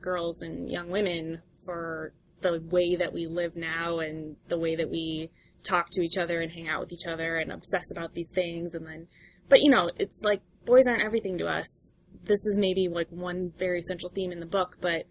girls 0.01 0.41
and 0.41 0.69
young 0.69 0.89
women 0.89 1.41
for 1.63 2.13
the 2.41 2.61
way 2.69 2.95
that 2.95 3.11
we 3.11 3.27
live 3.27 3.55
now 3.55 3.99
and 3.99 4.35
the 4.47 4.57
way 4.57 4.75
that 4.75 4.89
we 4.89 5.29
talk 5.63 5.87
to 5.91 6.01
each 6.01 6.17
other 6.17 6.41
and 6.41 6.51
hang 6.51 6.67
out 6.67 6.79
with 6.79 6.91
each 6.91 7.07
other 7.07 7.37
and 7.37 7.51
obsess 7.51 7.89
about 7.91 8.13
these 8.13 8.29
things 8.29 8.75
and 8.75 8.85
then 8.85 9.07
but 9.49 9.61
you 9.61 9.71
know 9.71 9.89
it's 9.97 10.21
like 10.21 10.41
boys 10.63 10.85
aren't 10.87 11.01
everything 11.01 11.39
to 11.39 11.47
us 11.47 11.89
this 12.25 12.45
is 12.45 12.57
maybe 12.57 12.87
like 12.87 13.07
one 13.09 13.51
very 13.57 13.81
central 13.81 14.11
theme 14.13 14.31
in 14.31 14.39
the 14.39 14.45
book 14.45 14.77
but 14.81 15.05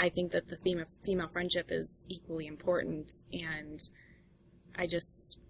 i 0.00 0.08
think 0.08 0.32
that 0.32 0.48
the 0.48 0.56
theme 0.56 0.78
of 0.80 0.86
female 1.04 1.28
friendship 1.28 1.66
is 1.70 2.04
equally 2.08 2.46
important 2.46 3.10
and 3.32 3.80
i 4.76 4.86
just 4.86 5.40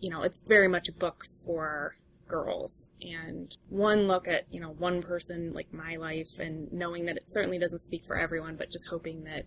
you 0.00 0.10
know 0.10 0.22
it's 0.22 0.40
very 0.46 0.68
much 0.68 0.88
a 0.88 0.92
book 0.92 1.24
for 1.44 1.92
girls 2.28 2.90
and 3.00 3.56
one 3.70 4.06
look 4.06 4.28
at 4.28 4.42
you 4.50 4.60
know 4.60 4.70
one 4.78 5.00
person 5.00 5.50
like 5.52 5.72
my 5.72 5.96
life 5.96 6.28
and 6.38 6.70
knowing 6.72 7.06
that 7.06 7.16
it 7.16 7.22
certainly 7.26 7.58
doesn't 7.58 7.84
speak 7.84 8.04
for 8.06 8.18
everyone 8.18 8.54
but 8.54 8.70
just 8.70 8.86
hoping 8.88 9.24
that 9.24 9.44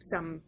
some 0.00 0.42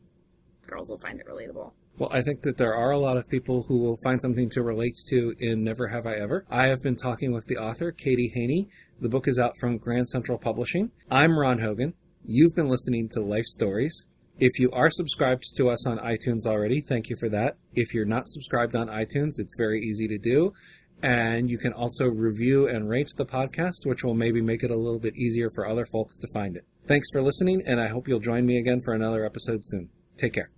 girls 0.66 0.88
will 0.88 0.98
find 0.98 1.20
it 1.20 1.26
relatable. 1.26 1.72
Well, 1.96 2.10
I 2.12 2.22
think 2.22 2.42
that 2.42 2.56
there 2.56 2.74
are 2.74 2.90
a 2.90 2.98
lot 2.98 3.16
of 3.16 3.28
people 3.28 3.62
who 3.68 3.78
will 3.78 3.98
find 4.02 4.20
something 4.20 4.50
to 4.50 4.62
relate 4.62 4.96
to 5.10 5.34
in 5.38 5.62
Never 5.62 5.88
Have 5.88 6.06
I 6.06 6.16
Ever. 6.16 6.44
I 6.50 6.66
have 6.66 6.82
been 6.82 6.96
talking 6.96 7.32
with 7.32 7.46
the 7.46 7.56
author, 7.56 7.92
Katie 7.92 8.32
Heaney. 8.36 8.66
The 9.00 9.08
book 9.08 9.28
is 9.28 9.38
out 9.38 9.52
from 9.60 9.78
Grand 9.78 10.08
Central 10.08 10.36
Publishing. 10.36 10.90
I'm 11.08 11.38
Ron 11.38 11.60
Hogan. 11.60 11.94
You've 12.24 12.56
been 12.56 12.68
listening 12.68 13.08
to 13.10 13.20
Life 13.20 13.44
Stories. 13.44 14.08
If 14.40 14.58
you 14.58 14.72
are 14.72 14.90
subscribed 14.90 15.44
to 15.56 15.68
us 15.68 15.86
on 15.86 15.98
iTunes 15.98 16.46
already, 16.46 16.80
thank 16.80 17.10
you 17.10 17.16
for 17.16 17.28
that. 17.28 17.58
If 17.74 17.94
you're 17.94 18.04
not 18.04 18.26
subscribed 18.26 18.74
on 18.74 18.88
iTunes, 18.88 19.38
it's 19.38 19.54
very 19.56 19.80
easy 19.80 20.08
to 20.08 20.18
do. 20.18 20.52
And 21.00 21.48
you 21.48 21.58
can 21.58 21.72
also 21.72 22.06
review 22.06 22.66
and 22.66 22.88
rate 22.88 23.10
the 23.16 23.24
podcast, 23.24 23.84
which 23.86 24.02
will 24.02 24.14
maybe 24.14 24.40
make 24.40 24.64
it 24.64 24.72
a 24.72 24.76
little 24.76 24.98
bit 24.98 25.14
easier 25.14 25.48
for 25.48 25.68
other 25.68 25.86
folks 25.86 26.18
to 26.18 26.28
find 26.32 26.56
it. 26.56 26.64
Thanks 26.88 27.06
for 27.12 27.22
listening, 27.22 27.62
and 27.64 27.80
I 27.80 27.86
hope 27.86 28.08
you'll 28.08 28.18
join 28.18 28.46
me 28.46 28.58
again 28.58 28.80
for 28.80 28.94
another 28.94 29.24
episode 29.24 29.60
soon. 29.64 29.90
Take 30.16 30.32
care. 30.32 30.50